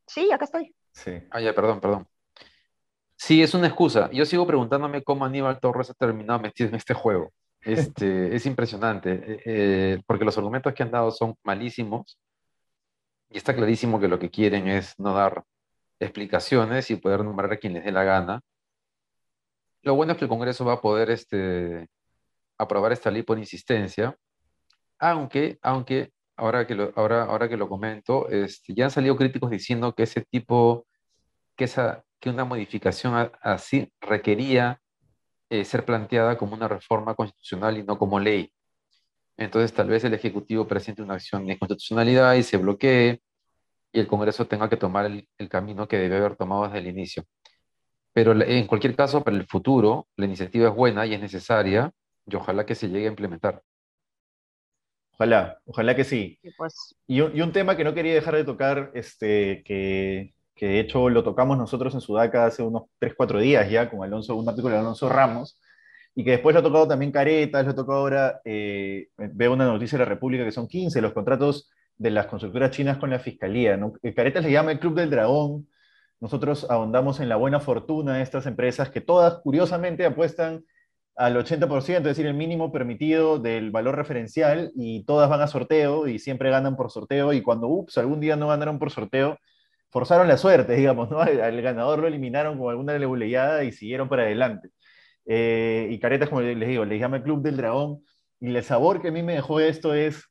Sí, 0.06 0.32
acá 0.32 0.46
estoy. 0.46 0.76
Sí. 0.92 1.12
Ah, 1.32 1.40
ya, 1.40 1.54
perdón, 1.54 1.80
perdón. 1.80 2.08
Sí, 3.16 3.44
es 3.44 3.54
una 3.54 3.68
excusa. 3.68 4.10
Yo 4.12 4.26
sigo 4.26 4.48
preguntándome 4.48 5.04
cómo 5.04 5.26
Aníbal 5.26 5.60
Torres 5.60 5.90
ha 5.90 5.94
terminado 5.94 6.40
metido 6.40 6.70
en 6.70 6.76
este 6.76 6.94
juego. 6.94 7.32
Este, 7.62 8.36
es 8.36 8.46
impresionante, 8.46 9.12
eh, 9.12 9.42
eh, 9.46 10.02
porque 10.06 10.26
los 10.26 10.38
argumentos 10.38 10.74
que 10.74 10.84
han 10.84 10.92
dado 10.92 11.12
son 11.12 11.36
malísimos 11.44 12.18
y 13.30 13.38
está 13.38 13.54
clarísimo 13.54 14.00
que 14.00 14.08
lo 14.08 14.18
que 14.18 14.30
quieren 14.30 14.68
es 14.68 14.98
no 14.98 15.14
dar 15.14 15.44
explicaciones 16.00 16.90
y 16.90 16.96
poder 16.96 17.24
nombrar 17.24 17.52
a 17.52 17.58
quien 17.58 17.74
les 17.74 17.84
dé 17.84 17.92
la 17.92 18.04
gana. 18.04 18.42
Lo 19.82 19.96
bueno 19.96 20.14
es 20.14 20.18
que 20.18 20.26
el 20.26 20.30
Congreso 20.30 20.66
va 20.66 20.74
a 20.74 20.82
poder 20.82 21.10
este, 21.10 21.88
aprobar 22.58 22.92
esta 22.92 23.12
ley 23.12 23.24
por 23.24 23.38
insistencia, 23.38 24.16
aunque, 24.98 25.60
aunque 25.62 26.12
ahora 26.38 26.66
que 26.66 26.76
lo, 26.76 26.94
ahora, 26.96 27.24
ahora 27.24 27.50
que 27.50 27.58
lo 27.58 27.68
comento, 27.68 28.30
este, 28.30 28.74
ya 28.74 28.86
han 28.86 28.92
salido 28.92 29.16
críticos 29.16 29.50
diciendo 29.50 29.94
que 29.94 30.04
ese 30.04 30.22
tipo, 30.22 30.88
que, 31.56 31.66
esa, 31.66 32.04
que 32.20 32.30
una 32.30 32.46
modificación 32.46 33.32
así 33.42 33.92
requería 34.02 34.82
eh, 35.50 35.66
ser 35.66 35.86
planteada 35.86 36.38
como 36.38 36.56
una 36.56 36.68
reforma 36.68 37.16
constitucional 37.16 37.78
y 37.78 37.84
no 37.84 37.98
como 37.98 38.20
ley. 38.20 38.52
Entonces, 39.38 39.74
tal 39.74 39.90
vez 39.90 40.04
el 40.04 40.14
Ejecutivo 40.14 40.68
presente 40.68 41.02
una 41.02 41.16
acción 41.16 41.46
de 41.46 41.58
constitucionalidad 41.58 42.36
y 42.36 42.44
se 42.44 42.58
bloquee 42.58 43.22
y 43.92 44.00
el 44.00 44.08
Congreso 44.08 44.48
tenga 44.48 44.70
que 44.70 44.78
tomar 44.78 45.06
el, 45.06 45.28
el 45.38 45.50
camino 45.50 45.88
que 45.88 45.98
debe 45.98 46.18
haber 46.18 46.36
tomado 46.36 46.66
desde 46.66 46.80
el 46.80 46.88
inicio. 46.88 47.26
Pero 48.14 48.40
en 48.42 48.68
cualquier 48.68 48.96
caso, 48.96 49.24
para 49.24 49.38
el 49.38 49.46
futuro, 49.48 50.08
la 50.18 50.26
iniciativa 50.26 50.70
es 50.70 50.76
buena 50.76 51.06
y 51.06 51.14
es 51.14 51.22
necesaria 51.22 51.92
y 52.26 52.36
ojalá 52.36 52.66
que 52.66 52.76
se 52.76 52.90
llegue 52.90 53.06
a 53.06 53.10
implementar. 53.10 53.64
Ojalá, 55.14 55.60
ojalá 55.66 55.96
que 55.96 56.04
sí. 56.04 56.40
Pues. 56.58 56.96
Y, 57.06 57.22
un, 57.22 57.52
tema 57.52 57.76
que 57.76 57.84
no 57.84 57.94
quería 57.94 58.14
dejar 58.14 58.36
de 58.36 58.46
tocar, 58.46 58.92
este, 58.94 59.64
que, 59.66 60.34
de 60.68 60.80
hecho 60.80 61.10
lo 61.10 61.24
tocamos 61.24 61.58
nosotros 61.58 61.94
en 61.94 62.02
Sudaca 62.02 62.46
hace 62.46 62.64
unos 62.64 62.84
3, 63.00 63.14
4 63.16 63.40
días 63.40 63.70
ya, 63.70 63.90
con 63.90 64.04
Alonso, 64.04 64.36
un 64.36 64.48
artículo 64.48 64.74
de 64.74 64.82
Alonso 64.82 65.10
Ramos, 65.10 65.60
y 66.16 66.24
que 66.24 66.32
después 66.32 66.54
lo 66.54 66.60
ha 66.60 66.64
tocado 66.64 66.88
también 66.88 67.12
Caretas, 67.12 67.66
lo 67.66 67.72
ha 67.72 67.76
tocado 67.76 68.00
ahora, 68.00 68.42
eh, 68.44 69.08
veo 69.18 69.54
una 69.54 69.66
noticia 69.66 69.98
de 69.98 70.06
la 70.06 70.10
República 70.10 70.44
que 70.44 70.52
son 70.52 70.68
15 70.68 71.02
los 71.02 71.14
contratos 71.14 71.70
de 71.98 72.12
las 72.12 72.28
constructoras 72.28 72.72
chinas 72.72 72.98
con 72.98 73.10
la 73.10 73.20
Fiscalía. 73.20 73.78
¿no? 73.78 73.94
Eh, 74.02 74.14
Caretas 74.14 74.44
le 74.44 74.52
llama 74.52 74.72
el 74.72 74.80
Club 74.80 74.96
del 74.96 75.10
Dragón. 75.10 75.68
Nosotros 76.20 76.66
ahondamos 76.70 77.20
en 77.20 77.30
la 77.30 77.36
buena 77.36 77.60
fortuna 77.60 78.18
de 78.18 78.24
estas 78.24 78.46
empresas 78.46 78.90
que 78.90 79.02
todas, 79.02 79.40
curiosamente, 79.42 80.06
apuestan 80.06 80.66
al 81.16 81.36
80%, 81.36 81.98
es 81.98 82.04
decir, 82.04 82.26
el 82.26 82.34
mínimo 82.34 82.72
permitido 82.72 83.40
del 83.40 83.72
valor 83.72 83.96
referencial 83.98 84.72
y 84.76 85.04
todas 85.04 85.30
van 85.30 85.42
a 85.42 85.48
sorteo 85.48 86.08
y 86.08 86.18
siempre 86.18 86.50
ganan 86.50 86.78
por 86.78 86.92
sorteo 86.92 87.34
y 87.34 87.42
cuando, 87.42 87.68
ups, 87.68 87.98
algún 87.98 88.22
día 88.22 88.38
no 88.38 88.48
ganaron 88.48 88.80
por 88.80 88.90
sorteo, 88.90 89.38
forzaron 89.90 90.28
la 90.28 90.38
suerte, 90.38 90.74
digamos, 90.76 91.10
¿no? 91.10 91.20
Al, 91.22 91.62
ganador 91.62 92.00
lo 92.00 92.08
eliminaron 92.08 92.58
con 92.58 92.70
alguna 92.70 92.98
leguleyada 92.98 93.64
y 93.64 93.72
siguieron 93.72 94.10
para 94.10 94.24
adelante. 94.24 94.70
Eh, 95.26 95.88
y 95.92 96.00
Caretas, 96.00 96.30
como 96.30 96.42
les 96.42 96.68
digo, 96.68 96.86
les 96.86 97.00
llama 97.00 97.24
Club 97.24 97.42
del 97.42 97.58
Dragón 97.58 98.04
y 98.40 98.56
el 98.56 98.64
sabor 98.64 99.02
que 99.02 99.10
a 99.10 99.12
mí 99.12 99.24
me 99.24 99.34
dejó 99.36 99.60
esto 99.60 99.94
es, 99.94 100.26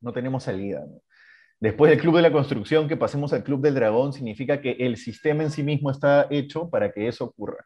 no 0.00 0.12
tenemos 0.12 0.44
salida, 0.44 0.84
Después 1.60 1.90
del 1.90 2.00
Club 2.00 2.16
de 2.16 2.22
la 2.22 2.32
Construcción, 2.32 2.88
que 2.88 2.96
pasemos 2.96 3.32
al 3.32 3.42
Club 3.42 3.62
del 3.62 3.74
Dragón, 3.74 4.12
significa 4.12 4.60
que 4.60 4.72
el 4.80 4.98
sistema 4.98 5.44
en 5.44 5.50
sí 5.50 5.62
mismo 5.62 5.90
está 5.90 6.26
hecho 6.28 6.68
para 6.68 6.92
que 6.92 7.08
eso 7.08 7.24
ocurra. 7.24 7.64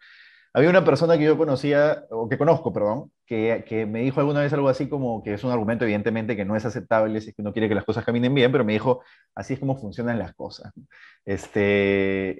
Había 0.58 0.70
una 0.70 0.84
persona 0.84 1.16
que 1.16 1.22
yo 1.22 1.38
conocía, 1.38 2.04
o 2.10 2.28
que 2.28 2.36
conozco, 2.36 2.72
perdón, 2.72 3.12
que, 3.24 3.64
que, 3.64 3.86
me 3.86 4.00
dijo 4.00 4.18
alguna 4.18 4.40
vez 4.40 4.52
algo 4.52 4.68
así 4.68 4.88
como 4.88 5.22
que 5.22 5.34
es 5.34 5.44
un 5.44 5.52
argumento 5.52 5.84
evidentemente 5.84 6.34
que 6.34 6.44
no 6.44 6.56
es 6.56 6.64
aceptable 6.64 7.20
si 7.20 7.28
es 7.28 7.36
que 7.36 7.42
uno 7.42 7.52
quiere 7.52 7.68
que 7.68 7.76
las 7.76 7.84
cosas 7.84 8.04
caminen 8.04 8.34
bien, 8.34 8.50
pero 8.50 8.64
me 8.64 8.72
dijo, 8.72 9.00
así 9.36 9.54
es 9.54 9.60
como 9.60 9.76
funcionan 9.76 10.18
las 10.18 10.34
cosas. 10.34 10.72
Este, 11.24 11.60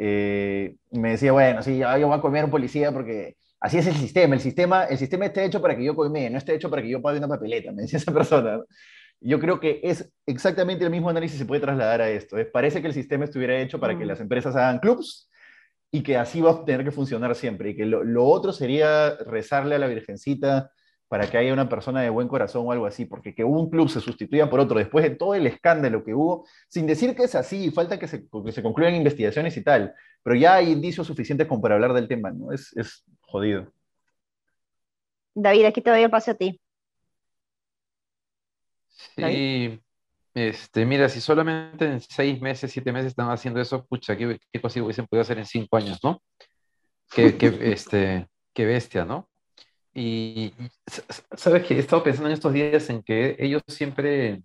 eh, 0.00 0.74
me 0.90 1.10
decía, 1.10 1.30
bueno, 1.30 1.62
sí, 1.62 1.78
yo 1.78 2.08
voy 2.08 2.18
a 2.18 2.20
comer 2.20 2.44
un 2.44 2.50
policía 2.50 2.90
porque 2.90 3.36
así 3.60 3.78
es 3.78 3.86
el 3.86 3.94
sistema, 3.94 4.34
el 4.34 4.40
sistema, 4.40 4.86
el 4.86 4.98
sistema 4.98 5.26
está 5.26 5.44
hecho 5.44 5.62
para 5.62 5.76
que 5.76 5.84
yo 5.84 5.94
come, 5.94 6.28
no 6.28 6.38
está 6.38 6.52
hecho 6.52 6.70
para 6.70 6.82
que 6.82 6.88
yo 6.88 7.00
pague 7.00 7.18
una 7.18 7.28
papeleta, 7.28 7.70
me 7.70 7.82
decía 7.82 8.00
esa 8.00 8.12
persona. 8.12 8.58
Yo 9.20 9.38
creo 9.38 9.60
que 9.60 9.78
es 9.84 10.10
exactamente 10.26 10.84
el 10.84 10.90
mismo 10.90 11.08
análisis 11.08 11.38
se 11.38 11.46
puede 11.46 11.60
trasladar 11.60 12.00
a 12.00 12.10
esto. 12.10 12.36
Parece 12.52 12.80
que 12.80 12.88
el 12.88 12.94
sistema 12.94 13.26
estuviera 13.26 13.56
hecho 13.60 13.78
para 13.78 13.96
que 13.96 14.04
mm. 14.04 14.08
las 14.08 14.20
empresas 14.20 14.56
hagan 14.56 14.80
clubs 14.80 15.28
y 15.90 16.02
que 16.02 16.16
así 16.16 16.40
va 16.40 16.50
a 16.50 16.64
tener 16.64 16.84
que 16.84 16.90
funcionar 16.90 17.34
siempre. 17.34 17.70
Y 17.70 17.76
que 17.76 17.86
lo, 17.86 18.24
otro 18.24 18.52
sería 18.52 19.16
rezarle 19.16 19.74
a 19.74 19.78
la 19.78 19.86
Virgencita 19.86 20.70
para 21.08 21.30
que 21.30 21.38
haya 21.38 21.54
una 21.54 21.68
persona 21.68 22.02
de 22.02 22.10
buen 22.10 22.28
corazón 22.28 22.66
o 22.66 22.72
algo 22.72 22.84
así, 22.84 23.06
porque 23.06 23.34
que 23.34 23.42
un 23.42 23.70
club 23.70 23.88
se 23.88 24.00
sustituya 24.00 24.50
por 24.50 24.60
otro 24.60 24.78
después 24.78 25.02
de 25.04 25.16
todo 25.16 25.34
el 25.34 25.46
escándalo 25.46 26.04
que 26.04 26.14
hubo, 26.14 26.46
sin 26.68 26.86
decir 26.86 27.16
que 27.16 27.22
es 27.22 27.34
así, 27.34 27.70
falta 27.70 27.98
que 27.98 28.06
se, 28.06 28.28
que 28.44 28.52
se 28.52 28.62
concluyan 28.62 28.94
investigaciones 28.94 29.56
y 29.56 29.64
tal, 29.64 29.94
pero 30.22 30.36
ya 30.36 30.56
hay 30.56 30.70
indicios 30.70 31.06
suficientes 31.06 31.46
como 31.46 31.62
para 31.62 31.76
hablar 31.76 31.94
del 31.94 32.08
tema, 32.08 32.30
¿no? 32.30 32.52
Es, 32.52 32.76
es 32.76 33.04
jodido. 33.22 33.72
David, 35.34 35.64
aquí 35.64 35.80
te 35.80 35.88
doy 35.88 36.02
el 36.02 36.10
paso 36.10 36.32
a 36.32 36.34
ti. 36.34 36.60
Sí, 39.16 39.80
este, 40.34 40.86
mira, 40.86 41.08
si 41.08 41.20
solamente 41.20 41.84
en 41.84 42.00
seis 42.00 42.40
meses, 42.40 42.70
siete 42.70 42.92
meses 42.92 43.08
están 43.08 43.30
haciendo 43.30 43.60
eso, 43.60 43.84
pucha, 43.86 44.16
qué, 44.16 44.38
qué 44.52 44.60
cosa 44.60 44.82
hubiesen 44.82 45.06
podido 45.06 45.22
hacer 45.22 45.38
en 45.38 45.46
cinco 45.46 45.76
años, 45.76 45.98
¿no? 46.02 46.22
Qué, 47.10 47.36
este, 47.72 48.28
qué 48.52 48.66
bestia, 48.66 49.04
¿no? 49.04 49.28
Y, 49.94 50.52
sabes 51.36 51.66
que 51.66 51.74
he 51.74 51.78
estado 51.80 52.02
pensando 52.04 52.28
en 52.28 52.34
estos 52.34 52.52
días 52.52 52.88
en 52.90 53.02
que 53.02 53.36
ellos 53.38 53.62
siempre, 53.66 54.42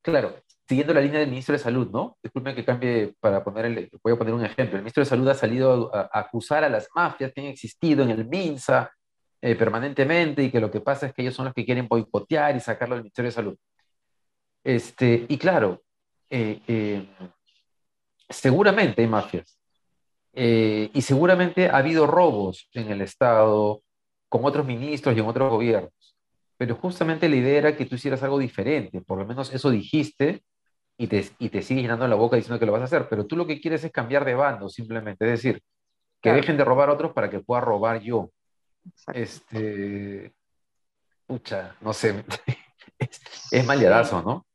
claro, 0.00 0.36
siguiendo 0.66 0.94
la 0.94 1.00
línea 1.00 1.20
del 1.20 1.28
ministro 1.28 1.52
de 1.52 1.58
Salud, 1.58 1.90
¿no? 1.90 2.16
Disculpen 2.22 2.54
que 2.54 2.64
cambie 2.64 3.14
para 3.20 3.44
poner 3.44 3.66
el, 3.66 3.90
voy 4.02 4.14
a 4.14 4.16
poner 4.16 4.32
un 4.32 4.44
ejemplo. 4.44 4.76
El 4.76 4.82
ministro 4.82 5.02
de 5.02 5.10
Salud 5.10 5.28
ha 5.28 5.34
salido 5.34 5.94
a, 5.94 6.08
acusar 6.12 6.64
a 6.64 6.70
las 6.70 6.88
mafias 6.94 7.32
que 7.32 7.40
han 7.42 7.48
existido 7.48 8.02
en 8.02 8.10
el 8.10 8.26
MINSA 8.26 8.90
eh, 9.42 9.54
permanentemente 9.56 10.42
y 10.42 10.50
que 10.50 10.60
lo 10.60 10.70
que 10.70 10.80
pasa 10.80 11.06
es 11.06 11.12
que 11.12 11.22
ellos 11.22 11.34
son 11.34 11.46
los 11.46 11.54
que 11.54 11.64
quieren 11.64 11.88
boicotear 11.88 12.56
y 12.56 12.60
sacarlo 12.60 12.94
del 12.94 13.02
Ministerio 13.02 13.28
de 13.28 13.34
Salud. 13.34 13.58
Este, 14.64 15.26
y 15.28 15.38
claro, 15.38 15.82
eh, 16.30 16.60
eh, 16.66 17.06
seguramente 18.28 19.02
hay 19.02 19.08
mafias, 19.08 19.58
Eh, 20.34 20.90
y 20.94 21.02
seguramente 21.02 21.68
ha 21.68 21.76
habido 21.76 22.06
robos 22.06 22.68
en 22.72 22.90
el 22.90 23.02
Estado, 23.02 23.82
con 24.30 24.44
otros 24.46 24.64
ministros 24.66 25.14
y 25.14 25.20
en 25.20 25.26
otros 25.26 25.50
gobiernos. 25.50 26.16
Pero 26.56 26.76
justamente 26.76 27.28
la 27.28 27.36
idea 27.36 27.58
era 27.58 27.76
que 27.76 27.84
tú 27.86 27.96
hicieras 27.96 28.22
algo 28.22 28.38
diferente, 28.38 29.02
por 29.02 29.18
lo 29.18 29.26
menos 29.26 29.52
eso 29.52 29.70
dijiste 29.70 30.42
y 30.96 31.06
te, 31.08 31.28
y 31.38 31.50
te 31.50 31.60
sigues 31.62 31.82
llenando 31.82 32.08
la 32.08 32.16
boca 32.16 32.36
diciendo 32.36 32.58
que 32.58 32.66
lo 32.66 32.72
vas 32.72 32.82
a 32.82 32.84
hacer, 32.84 33.08
pero 33.10 33.26
tú 33.26 33.36
lo 33.36 33.46
que 33.46 33.60
quieres 33.60 33.84
es 33.84 33.92
cambiar 33.92 34.24
de 34.24 34.34
bando 34.34 34.68
simplemente, 34.70 35.26
es 35.26 35.32
decir, 35.42 35.62
que 36.22 36.32
dejen 36.32 36.56
de 36.56 36.64
robar 36.64 36.88
a 36.88 36.94
otros 36.94 37.12
para 37.12 37.28
que 37.28 37.40
pueda 37.40 37.60
robar 37.60 38.00
yo. 38.00 38.30
Este, 39.12 40.32
pucha, 41.26 41.76
no 41.80 41.92
sé, 41.92 42.24
es, 42.98 43.20
es 43.50 43.66
¿no? 43.66 44.46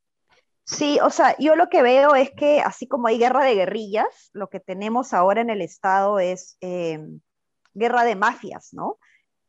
Sí, 0.68 1.00
o 1.02 1.10
sea, 1.10 1.36
yo 1.40 1.56
lo 1.56 1.70
que 1.70 1.82
veo 1.82 2.14
es 2.16 2.32
que 2.32 2.60
así 2.60 2.88
como 2.88 3.08
hay 3.08 3.18
guerra 3.18 3.44
de 3.46 3.56
guerrillas, 3.56 4.30
lo 4.34 4.50
que 4.50 4.60
tenemos 4.60 5.14
ahora 5.14 5.40
en 5.42 5.50
el 5.50 5.62
Estado 5.62 6.20
es 6.20 6.58
em, 6.60 7.22
guerra 7.74 8.04
de 8.04 8.16
mafias, 8.18 8.74
¿no? 8.74 9.00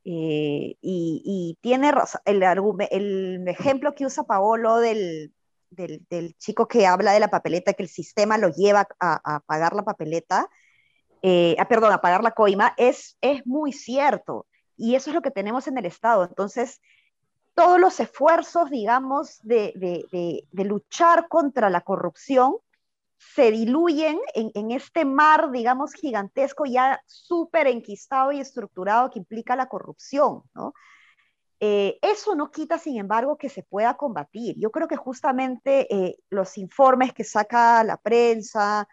Eh, 0.04 0.76
y, 0.80 1.58
tiene 1.60 1.92
el, 2.24 2.42
el 2.90 3.48
ejemplo 3.48 3.94
que 3.94 4.06
usa 4.06 4.24
Paolo 4.24 4.78
del, 4.78 5.34
del, 5.70 6.36
chico 6.38 6.68
que 6.68 6.86
habla 6.86 7.12
de 7.12 7.20
la 7.20 7.28
papeleta, 7.28 7.74
que 7.74 7.82
el 7.82 7.88
sistema 7.88 8.38
lo 8.38 8.50
lleva 8.50 8.86
a, 9.00 9.40
pagar 9.46 9.74
la 9.74 9.82
papeleta, 9.84 10.48
eh, 11.22 11.56
ah, 11.58 11.68
perdón, 11.68 11.92
a 11.92 12.00
pagar 12.00 12.22
la 12.22 12.30
coima, 12.32 12.74
es, 12.76 13.18
es 13.20 13.44
muy 13.46 13.72
cierto. 13.72 14.46
Y 14.76 14.94
eso 14.94 15.10
es 15.10 15.14
lo 15.14 15.22
que 15.22 15.32
tenemos 15.32 15.66
en 15.66 15.78
el 15.78 15.86
Estado. 15.86 16.24
Entonces, 16.24 16.80
todos 17.58 17.80
los 17.80 17.98
esfuerzos, 17.98 18.70
digamos, 18.70 19.40
de, 19.42 20.46
luchar 20.52 21.26
contra 21.26 21.68
la 21.68 21.80
corrupción 21.80 22.54
se 23.16 23.50
diluyen 23.50 24.20
en, 24.32 24.70
este 24.70 25.04
mar, 25.04 25.50
digamos, 25.50 25.92
gigantesco, 25.92 26.66
ya 26.66 27.02
súper 27.04 27.66
enquistado 27.66 28.30
y 28.30 28.38
estructurado 28.38 29.10
que 29.10 29.18
implica 29.18 29.56
la 29.56 29.66
corrupción, 29.66 30.44
eh, 31.58 31.98
eso 32.00 32.36
no 32.36 32.52
quita, 32.52 32.78
sin 32.78 32.96
embargo, 32.96 33.36
que 33.36 33.48
se 33.48 33.64
pueda 33.64 33.96
combatir. 33.96 34.54
Yo 34.56 34.70
creo 34.70 34.86
que 34.86 34.94
justamente 34.94 35.92
eh, 35.92 36.16
los 36.30 36.56
informes 36.58 37.12
que 37.12 37.24
saca 37.24 37.82
la 37.82 37.96
prensa 37.96 38.86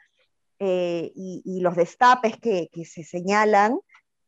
eh, 0.58 1.12
y, 1.14 1.60
los 1.62 1.76
destapes 1.76 2.38
que 2.40 2.72
se 2.84 3.04
señalan 3.04 3.80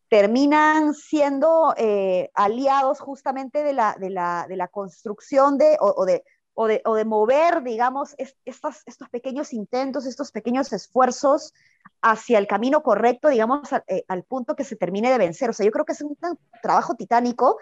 terminan 0.10 0.94
siendo 0.94 1.74
eh, 1.78 2.30
aliados 2.34 3.00
justamente 3.00 3.64
de 3.64 3.74
la, 3.74 3.96
de 4.00 4.10
la, 4.10 4.46
de 4.48 4.56
la 4.56 4.68
construcción 4.68 5.58
de 5.58 5.78
o, 5.80 6.06
de, 6.06 6.24
o, 6.54 6.68
de, 6.68 6.82
o, 6.86 6.96
de, 6.96 7.06
mover, 7.06 7.62
digamos, 7.64 8.16
estos, 8.46 8.84
estos 8.86 9.10
pequeños 9.10 9.54
intentos, 9.54 10.06
estos 10.06 10.32
pequeños 10.32 10.72
esfuerzos 10.72 11.54
hacia 12.02 12.40
el 12.40 12.48
camino 12.48 12.84
correcto, 12.84 13.28
digamos, 13.28 13.70
eh, 13.88 14.06
al 14.08 14.24
punto 14.24 14.56
que 14.56 14.64
se 14.64 14.76
termine 14.76 15.12
de 15.12 15.18
vencer. 15.18 15.50
O 15.50 15.54
sea, 15.54 15.66
yo 15.66 15.72
creo 15.72 15.86
que 15.86 15.94
es 15.94 16.02
un 16.02 16.18
trabajo 16.62 16.96
titánico, 16.96 17.58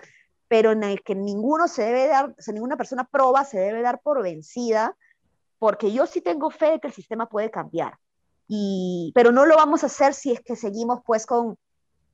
pero 0.48 0.72
en 0.72 0.84
el 0.84 1.02
que 1.02 1.16
ninguno 1.16 1.68
se 1.68 1.84
debe 1.84 2.08
dar, 2.08 2.36
o 2.38 2.42
sea, 2.42 2.54
ninguna 2.54 2.78
persona 2.78 3.06
proba 3.06 3.44
se 3.44 3.58
debe 3.58 3.82
dar 3.82 4.02
por 4.02 4.22
vencida, 4.22 4.96
porque 5.58 5.92
yo 5.92 6.06
sí 6.06 6.22
tengo 6.22 6.52
fe 6.52 6.72
de 6.72 6.80
que 6.80 6.88
el 6.88 6.94
sistema 6.94 7.28
puede 7.28 7.50
cambiar. 7.50 7.98
Y, 8.48 9.12
pero 9.16 9.32
no 9.32 9.48
lo 9.48 9.56
vamos 9.56 9.82
a 9.82 9.88
hacer 9.88 10.14
si 10.14 10.32
es 10.32 10.42
que 10.42 10.56
seguimos 10.56 11.02
pues 11.04 11.26
con, 11.26 11.58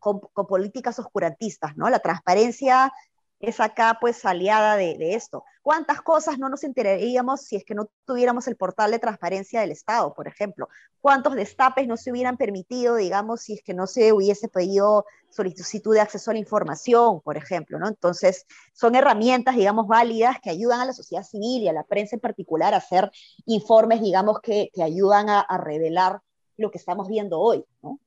con, 0.01 0.19
políticas 0.19 0.99
oscurantistas, 0.99 1.77
¿no? 1.77 1.89
La 1.89 1.99
transparencia 1.99 2.91
es 3.39 3.59
acá 3.59 3.97
pues 4.01 4.25
aliada 4.25 4.75
de, 4.75 5.13
esto. 5.13 5.43
¿Cuántas 5.61 6.01
cosas 6.01 6.37
no 6.37 6.49
nos 6.49 6.63
enteraríamos 6.63 7.41
si 7.41 7.55
es 7.55 7.63
que 7.63 7.75
no 7.75 7.89
tuviéramos 8.05 8.47
el 8.47 8.55
portal 8.55 8.91
de 8.91 8.99
transparencia 8.99 9.61
del 9.61 9.71
Estado, 9.71 10.13
por 10.13 10.27
ejemplo? 10.27 10.69
¿Cuántos 10.99 11.35
destapes 11.35 11.87
no 11.87 11.97
se 11.97 12.11
hubieran 12.11 12.37
permitido, 12.37 12.95
digamos, 12.95 13.41
si 13.41 13.53
es 13.53 13.63
que 13.63 13.73
no 13.73 13.87
se 13.87 14.11
hubiese 14.11 14.47
pedido 14.47 15.05
solicitud 15.29 15.93
de 15.93 16.01
acceso 16.01 16.31
a 16.31 16.33
la 16.33 16.39
información, 16.39 17.21
por 17.21 17.37
ejemplo, 17.37 17.79
¿no? 17.79 17.87
Entonces, 17.87 18.45
son 18.73 18.95
herramientas, 18.95 19.55
digamos, 19.55 19.87
válidas 19.87 20.39
que 20.41 20.49
ayudan 20.49 20.81
a 20.81 20.85
la 20.85 20.93
sociedad 20.93 21.23
civil 21.23 21.63
y 21.63 21.67
a 21.67 21.73
la 21.73 21.83
prensa 21.83 22.15
en 22.15 22.19
particular 22.19 22.73
a 22.73 22.77
hacer 22.77 23.11
informes, 23.45 24.01
digamos, 24.01 24.39
que, 24.41 24.69
que 24.73 24.83
ayudan 24.83 25.29
a, 25.29 25.41
a 25.41 25.57
revelar 25.57 26.21
lo 26.57 26.69
que 26.71 26.77
estamos 26.77 27.07
viendo 27.07 27.39
hoy, 27.39 27.65
¿no? 27.81 27.99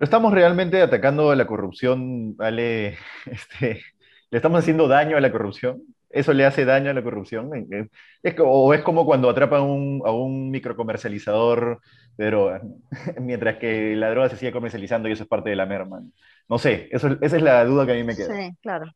Estamos 0.00 0.32
realmente 0.32 0.80
atacando 0.82 1.30
a 1.30 1.36
la 1.36 1.46
corrupción, 1.46 2.34
Ale? 2.38 2.96
Este, 3.26 3.82
¿Le 4.30 4.38
estamos 4.38 4.60
haciendo 4.60 4.88
daño 4.88 5.16
a 5.16 5.20
la 5.20 5.32
corrupción? 5.32 5.82
¿Eso 6.08 6.32
le 6.32 6.44
hace 6.44 6.64
daño 6.64 6.90
a 6.90 6.94
la 6.94 7.02
corrupción? 7.02 7.50
Es, 8.22 8.34
¿O 8.40 8.74
es 8.74 8.82
como 8.82 9.04
cuando 9.04 9.30
atrapan 9.30 9.60
a 9.60 10.10
un 10.12 10.50
microcomercializador 10.50 11.80
de 12.16 12.26
drogas, 12.26 12.62
mientras 13.20 13.58
que 13.58 13.94
la 13.94 14.10
droga 14.10 14.28
se 14.28 14.36
sigue 14.36 14.52
comercializando 14.52 15.08
y 15.08 15.12
eso 15.12 15.22
es 15.22 15.28
parte 15.28 15.50
de 15.50 15.56
la 15.56 15.66
merma? 15.66 16.02
No 16.48 16.58
sé, 16.58 16.88
eso, 16.90 17.16
esa 17.20 17.36
es 17.36 17.42
la 17.42 17.64
duda 17.64 17.86
que 17.86 17.92
a 17.92 17.94
mí 17.94 18.02
me 18.02 18.16
queda. 18.16 18.34
Sí, 18.34 18.50
claro. 18.60 18.90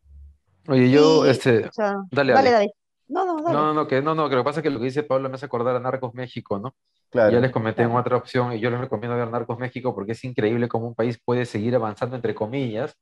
Oye, 0.66 0.90
yo, 0.90 1.26
este, 1.26 1.68
dale, 2.10 2.32
dale, 2.32 2.50
David. 2.50 2.70
No, 3.06 3.26
no, 3.26 3.42
dale. 3.42 3.54
No, 3.54 3.74
no, 3.74 3.86
que, 3.86 4.02
no, 4.02 4.14
no, 4.14 4.28
que 4.28 4.34
lo 4.34 4.42
que 4.42 4.46
pasa 4.46 4.60
es 4.60 4.64
que 4.64 4.70
lo 4.70 4.78
que 4.78 4.86
dice 4.86 5.02
Pablo 5.02 5.28
me 5.28 5.36
hace 5.36 5.46
acordar 5.46 5.76
a 5.76 5.80
Narcos 5.80 6.14
México, 6.14 6.58
¿no? 6.58 6.74
Ya 7.14 7.30
les 7.30 7.52
comenté 7.52 7.82
en 7.82 7.92
otra 7.92 8.16
opción 8.16 8.52
y 8.52 8.58
yo 8.58 8.70
les 8.70 8.80
recomiendo 8.80 9.16
ver 9.16 9.28
Narcos 9.28 9.58
México 9.58 9.94
porque 9.94 10.12
es 10.12 10.24
increíble 10.24 10.68
cómo 10.68 10.88
un 10.88 10.94
país 10.94 11.20
puede 11.24 11.46
seguir 11.46 11.74
avanzando, 11.76 12.16
entre 12.16 12.34
comillas, 12.34 12.96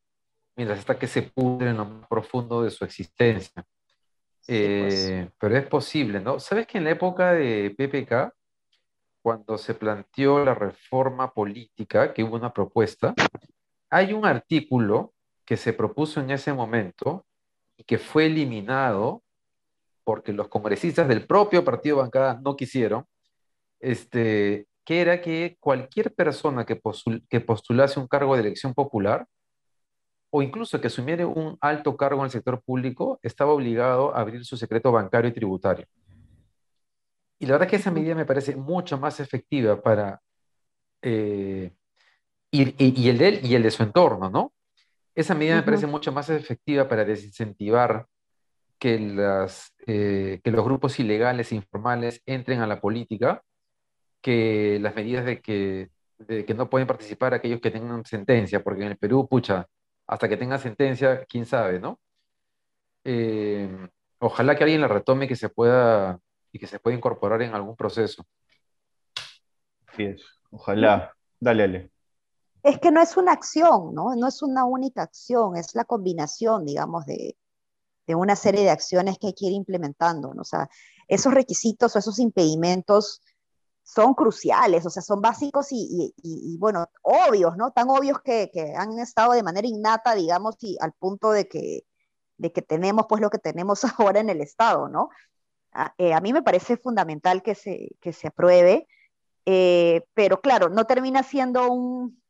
mientras 0.55 0.81
hasta 0.81 0.99
que 0.99 1.07
se 1.07 1.23
pudre 1.23 1.71
en 1.71 1.79
lo 1.79 1.87
más 1.87 2.09
profundo 2.09 2.63
de 2.63 2.71
su 2.71 2.85
existencia. 2.85 3.65
Pues. 4.47 4.49
Eh, 4.49 5.31
pero 5.39 5.57
es 5.57 5.67
posible, 5.67 6.21
¿no? 6.21 6.39
¿Sabes 6.39 6.67
que 6.67 6.79
en 6.79 6.85
la 6.85 6.91
época 6.91 7.33
de 7.33 7.75
PPK, 7.77 8.35
cuando 9.23 9.57
se 9.57 9.75
planteó 9.75 10.45
la 10.45 10.55
reforma 10.55 11.33
política, 11.33 12.13
que 12.13 12.23
hubo 12.23 12.37
una 12.37 12.53
propuesta, 12.53 13.15
hay 13.89 14.13
un 14.13 14.27
artículo 14.27 15.15
que 15.45 15.57
se 15.57 15.73
propuso 15.73 16.21
en 16.21 16.31
ese 16.31 16.53
momento 16.53 17.25
y 17.77 17.85
que 17.85 17.99
fue 17.99 18.27
eliminado 18.27 19.23
porque 20.05 20.33
los 20.33 20.49
congresistas 20.49 21.07
del 21.09 21.27
propio 21.27 21.65
partido 21.65 21.99
bancada 21.99 22.41
no 22.43 22.57
quisieron, 22.57 23.07
este, 23.83 24.69
que 24.85 25.01
era 25.01 25.21
que 25.21 25.57
cualquier 25.61 26.15
persona 26.15 26.65
que, 26.65 26.81
que 27.29 27.41
postulase 27.41 28.01
un 28.01 28.07
cargo 28.07 28.35
de 28.35 28.43
elección 28.43 28.73
popular 28.73 29.27
o 30.31 30.43
incluso 30.43 30.81
que 30.81 30.87
asumiera 30.87 31.27
un 31.27 31.59
alto 31.61 31.95
cargo 31.97 32.21
en 32.21 32.27
el 32.27 32.31
sector 32.31 32.63
público 32.63 33.19
estaba 33.23 33.53
obligado 33.53 34.15
a 34.15 34.21
abrir 34.21 34.45
su 34.47 34.57
secreto 34.57 34.91
bancario 34.91 35.29
y 35.29 35.35
tributario. 35.35 35.87
Y 37.39 37.47
la 37.47 37.53
verdad 37.53 37.69
que 37.69 37.77
esa 37.77 37.91
medida 37.91 38.15
me 38.15 38.25
parece 38.25 38.57
mucho 38.57 38.97
más 38.99 39.21
efectiva 39.21 39.83
para... 39.83 40.23
Eh, 41.03 41.73
y, 42.51 43.09
el 43.09 43.19
de 43.19 43.29
él 43.29 43.41
y 43.43 43.55
el 43.55 43.63
de 43.63 43.71
su 43.71 43.83
entorno, 43.83 44.31
¿no? 44.31 44.53
Esa 45.15 45.35
medida 45.35 45.57
me 45.57 45.63
parece 45.63 45.87
mucho 45.87 46.13
más 46.13 46.31
efectiva 46.31 46.89
para 46.89 47.05
desincentivar 47.05 48.07
que, 48.79 48.99
las, 48.99 49.75
eh, 49.87 50.41
que 50.43 50.51
los 50.51 50.65
grupos 50.65 50.99
ilegales 51.01 51.51
e 51.51 51.57
informales 51.57 52.23
entren 52.27 52.61
a 52.61 52.67
la 52.67 52.81
política 52.81 53.43
que 54.23 54.79
las 54.81 54.95
medidas 54.95 55.27
de 55.27 55.43
que, 55.43 55.91
que 56.27 56.55
no 56.55 56.71
pueden 56.71 56.87
participar 56.89 57.35
aquellos 57.35 57.61
que 57.61 57.71
tengan 57.71 58.05
sentencia, 58.05 58.63
porque 58.63 58.83
en 58.83 58.93
el 58.93 58.97
Perú, 58.97 59.29
pucha, 59.29 59.67
hasta 60.07 60.29
que 60.29 60.37
tenga 60.37 60.59
sentencia, 60.59 61.25
quién 61.27 61.45
sabe, 61.45 61.81
¿no? 61.81 62.01
Eh, 63.05 63.89
ojalá 64.19 64.57
que 64.57 64.65
alguien 64.65 64.81
la 64.81 64.89
retome 64.89 65.25
y 65.25 65.29
que 65.29 65.37
se 65.37 65.49
pueda 65.49 66.19
y 66.53 66.59
que 66.59 66.67
se 66.67 66.79
pueda 66.79 66.97
incorporar 66.97 67.43
en 67.43 67.55
algún 67.55 67.77
proceso. 67.77 68.25
Sí, 69.97 70.05
es. 70.05 70.23
Ojalá. 70.51 71.15
Dale, 71.41 71.63
dale. 71.63 71.91
Es 72.63 72.79
que 72.79 72.93
no 72.93 73.03
es 73.03 73.17
una 73.17 73.33
acción, 73.33 73.95
¿no? 73.95 74.15
No 74.15 74.29
es 74.29 74.43
una 74.43 74.65
única 74.65 75.03
acción, 75.03 75.57
es 75.57 75.75
la 75.75 75.85
combinación, 75.85 76.65
digamos, 76.65 77.07
de, 77.07 77.37
de 78.07 78.15
una 78.15 78.37
serie 78.37 78.63
de 78.63 78.71
acciones 78.71 79.19
que 79.19 79.29
hay 79.29 79.33
que 79.33 79.47
ir 79.47 79.53
implementando, 79.53 80.35
¿no? 80.35 80.43
O 80.43 80.45
sea, 80.45 80.69
esos 81.09 81.35
requisitos 81.35 81.97
o 81.97 81.99
esos 81.99 82.19
impedimentos 82.19 83.21
son 83.95 84.15
cruciales, 84.15 84.87
o 84.87 84.91
sea, 84.91 85.03
son 85.03 85.21
básicos 85.21 85.69
y, 85.71 86.57
bueno, 86.59 86.87
obvios, 87.03 87.57
¿no? 87.57 87.73
Tan 87.73 87.91
obvios 87.91 88.21
que, 88.23 88.51
han 88.77 88.99
estado 88.99 89.33
de 89.33 89.43
manera 89.43 89.69
innata, 89.69 90.15
digamos, 90.15 90.57
y 90.61 90.79
al 90.81 90.93
punto 90.93 91.31
de 91.31 91.47
que, 91.49 91.85
de 92.39 92.53
que 92.53 92.63
tenemos 92.63 93.07
pues 93.09 93.21
lo 93.21 93.31
que 93.31 93.39
tenemos 93.39 93.83
ahora 93.99 94.21
en 94.21 94.31
el 94.31 94.41
Estado, 94.41 94.89
¿no? 94.89 95.11
A, 95.73 95.95
eh, 95.99 96.19
mí 96.23 96.33
me 96.33 96.43
parece 96.43 96.77
fundamental 96.77 97.43
que 97.43 97.55
se, 97.55 97.91
que 98.01 98.13
se 98.13 98.29
apruebe, 98.29 98.89
eh, 99.45 100.07
pero 100.15 100.41
claro, 100.41 100.69
no 100.71 100.87
termina 100.87 101.23
siendo 101.23 101.71
un, 101.71 102.23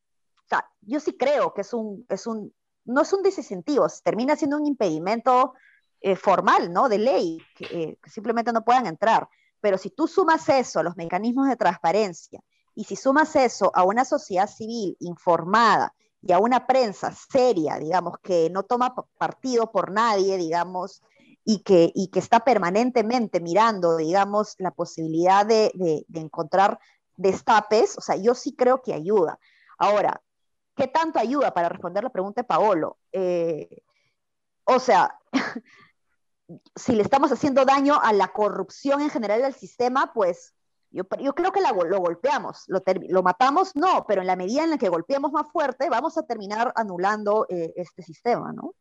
o 0.45 0.49
sea, 0.49 0.69
yo 0.81 0.99
sí 1.01 1.17
creo 1.17 1.55
que 1.55 1.61
es 1.61 1.73
un, 1.73 2.07
es 2.09 2.27
un 2.27 2.53
no 2.85 3.03
es 3.03 3.13
un 3.13 3.23
desincentivo, 3.23 3.87
termina 4.03 4.35
siendo 4.35 4.57
un 4.57 4.67
impedimento 4.67 5.55
eh, 6.01 6.17
formal, 6.17 6.73
¿no? 6.73 6.89
De 6.89 6.99
ley, 6.99 7.39
que 7.55 7.99
simplemente 8.07 8.53
no 8.53 8.65
puedan 8.65 8.87
entrar. 8.87 9.29
Pero 9.63 9.79
si 9.79 9.91
tú 9.91 10.07
sumas 10.09 10.47
eso 10.51 10.81
a 10.81 10.83
los 10.83 10.97
mecanismos 10.97 11.49
de 11.49 11.57
transparencia 11.57 12.41
y 12.75 12.85
si 12.85 12.97
sumas 12.97 13.35
eso 13.37 13.71
a 13.75 13.85
una 13.85 14.05
sociedad 14.05 14.49
civil 14.49 14.97
informada 15.01 15.95
y 16.21 16.33
a 16.33 16.41
una 16.41 16.67
prensa 16.67 17.13
seria, 17.13 17.79
digamos, 17.79 18.19
que 18.23 18.51
no 18.51 18.65
toma 18.65 18.95
partido 19.17 19.71
por 19.71 19.93
nadie, 19.93 20.37
digamos, 20.37 21.01
y 21.45 21.63
que, 21.63 21.93
y 21.95 22.09
que 22.09 22.19
está 22.19 22.41
permanentemente 22.41 23.41
mirando, 23.41 23.97
digamos, 23.97 24.57
la 24.59 24.73
posibilidad 24.73 25.47
de, 25.47 25.73
de, 25.75 26.21
encontrar 26.21 26.79
destapes, 27.17 27.97
o 27.99 28.01
sea, 28.01 28.17
yo 28.17 28.35
sí 28.35 28.55
creo 28.55 28.83
que 28.83 28.95
ayuda. 28.95 29.39
Ahora, 29.79 30.21
¿qué 30.77 30.89
tanto 30.89 31.19
ayuda 31.19 31.55
para 31.55 31.69
responder 31.69 32.05
la 32.05 32.11
pregunta 32.11 32.43
de 32.43 32.47
Paolo? 32.49 32.99
Eh, 33.13 33.83
o 34.65 34.79
sea, 34.79 35.19
si 36.75 36.95
le 36.95 37.03
estamos 37.03 37.33
haciendo 37.33 37.65
daño 37.65 38.01
a 38.01 38.13
la 38.13 38.29
corrupción 38.29 39.01
en 39.01 39.11
general 39.11 39.43
del 39.43 39.55
sistema, 39.55 40.13
pues 40.13 40.55
yo, 40.91 41.05
creo 41.07 41.53
que 41.53 41.61
lo 41.61 41.99
golpeamos, 41.99 42.65
lo, 42.69 43.23
matamos, 43.23 43.75
no, 43.75 44.05
pero 44.07 44.21
en 44.21 44.27
la 44.27 44.37
medida 44.37 44.65
en 44.65 44.71
la 44.71 44.79
que 44.79 44.91
golpeemos 44.91 45.33
más 45.33 45.51
fuerte, 45.51 45.89
vamos 45.89 46.19
a 46.19 46.27
terminar 46.27 46.73
anulando 46.77 47.47
eh, 47.49 47.73
este 47.77 48.03
sistema, 48.03 48.53
¿no? 48.53 48.75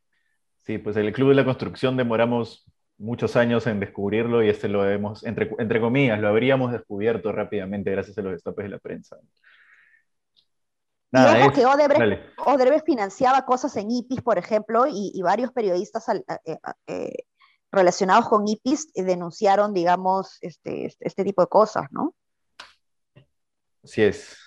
Sí, 0.64 0.78
pues 0.78 0.98
el 0.98 1.14
Club 1.14 1.30
de 1.30 1.36
la 1.36 1.46
Construcción 1.46 1.96
demoramos 1.96 2.66
muchos 2.98 3.36
años 3.36 3.66
en 3.66 3.80
descubrirlo 3.80 4.44
y 4.44 4.50
este 4.50 4.68
lo 4.68 4.88
hemos, 4.88 5.26
entre, 5.26 5.52
entre 5.58 5.80
comillas, 5.80 6.20
lo 6.20 6.28
habríamos 6.28 6.72
descubierto 6.72 7.32
rápidamente 7.32 7.92
gracias 7.92 8.18
a 8.18 8.22
los 8.22 8.34
destapes 8.34 8.66
de 8.66 8.70
la 8.70 8.80
prensa. 8.80 9.18
Nada, 11.12 11.46
es, 11.46 11.52
que 11.52 11.66
Odebrecht, 11.66 12.86
financiaba 12.86 13.46
cosas 13.46 13.76
en 13.76 13.92
IPIS, 13.92 14.22
por 14.22 14.38
ejemplo, 14.38 14.86
y, 14.88 15.20
varios 15.22 15.52
periodistas 15.52 16.08
eh, 16.10 16.58
eh, 16.88 17.14
relacionados 17.72 18.28
con 18.28 18.48
IPIS 18.48 18.92
denunciaron, 18.94 19.74
digamos, 19.74 20.38
este, 20.42 20.86
este, 20.86 21.08
este, 21.08 21.24
tipo 21.24 21.42
de 21.42 21.48
cosas, 21.48 21.92
¿no? 21.92 22.14
Sí 23.84 24.02
es. 24.04 24.38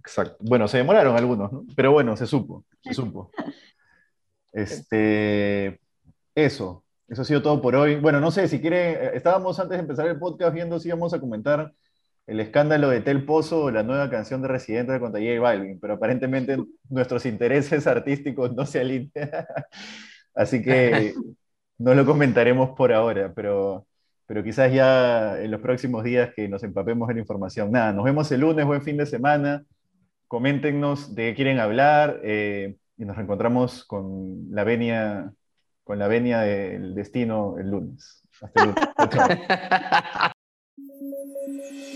Exacto. 0.00 0.36
Bueno, 0.40 0.66
se 0.66 0.78
demoraron 0.78 1.16
algunos, 1.16 1.52
¿no? 1.52 1.64
Pero 1.76 1.92
bueno, 1.92 2.16
se 2.16 2.26
supo, 2.26 2.64
se 2.82 2.94
supo. 2.94 3.30
Este, 4.52 5.80
eso, 6.34 6.84
eso 7.06 7.22
ha 7.22 7.24
sido 7.24 7.40
todo 7.40 7.62
por 7.62 7.76
hoy. 7.76 8.00
Bueno, 8.00 8.18
no 8.18 8.32
sé, 8.32 8.48
si 8.48 8.60
quiere, 8.60 8.92
eh, 8.92 9.10
estábamos 9.14 9.60
antes 9.60 9.78
de 9.78 9.82
empezar 9.82 10.08
el 10.08 10.18
podcast 10.18 10.52
viendo 10.52 10.80
si 10.80 10.88
íbamos 10.88 11.14
a 11.14 11.20
comentar 11.20 11.72
el 12.26 12.40
escándalo 12.40 12.88
de 12.88 13.00
Tel 13.00 13.24
Pozo 13.24 13.64
o 13.64 13.70
la 13.70 13.84
nueva 13.84 14.10
canción 14.10 14.42
de 14.42 14.48
Residente 14.48 14.90
de 14.90 14.98
contra 14.98 15.20
J 15.20 15.40
Balvin, 15.40 15.78
pero 15.78 15.94
aparentemente 15.94 16.56
nuestros 16.88 17.26
intereses 17.26 17.86
artísticos 17.86 18.52
no 18.54 18.66
se 18.66 18.80
alinean. 18.80 19.10
Así 20.34 20.62
que 20.62 21.14
no 21.80 21.94
lo 21.94 22.04
comentaremos 22.04 22.70
por 22.76 22.92
ahora, 22.92 23.32
pero, 23.34 23.86
pero 24.26 24.44
quizás 24.44 24.70
ya 24.72 25.40
en 25.40 25.50
los 25.50 25.62
próximos 25.62 26.04
días 26.04 26.30
que 26.36 26.46
nos 26.46 26.62
empapemos 26.62 27.08
en 27.08 27.18
información. 27.18 27.72
Nada, 27.72 27.92
nos 27.94 28.04
vemos 28.04 28.30
el 28.32 28.42
lunes, 28.42 28.66
buen 28.66 28.82
fin 28.82 28.98
de 28.98 29.06
semana. 29.06 29.64
Coméntenos 30.28 31.14
de 31.14 31.30
qué 31.30 31.34
quieren 31.34 31.58
hablar 31.58 32.20
eh, 32.22 32.76
y 32.98 33.04
nos 33.06 33.16
reencontramos 33.16 33.84
con 33.84 34.46
la 34.50 34.64
venia 34.64 35.32
con 35.82 35.98
la 35.98 36.06
venia 36.06 36.40
del 36.40 36.94
destino 36.94 37.56
el 37.58 37.70
lunes. 37.70 38.28
Hasta 38.42 38.62
el 38.62 38.68
lunes. 38.68 38.88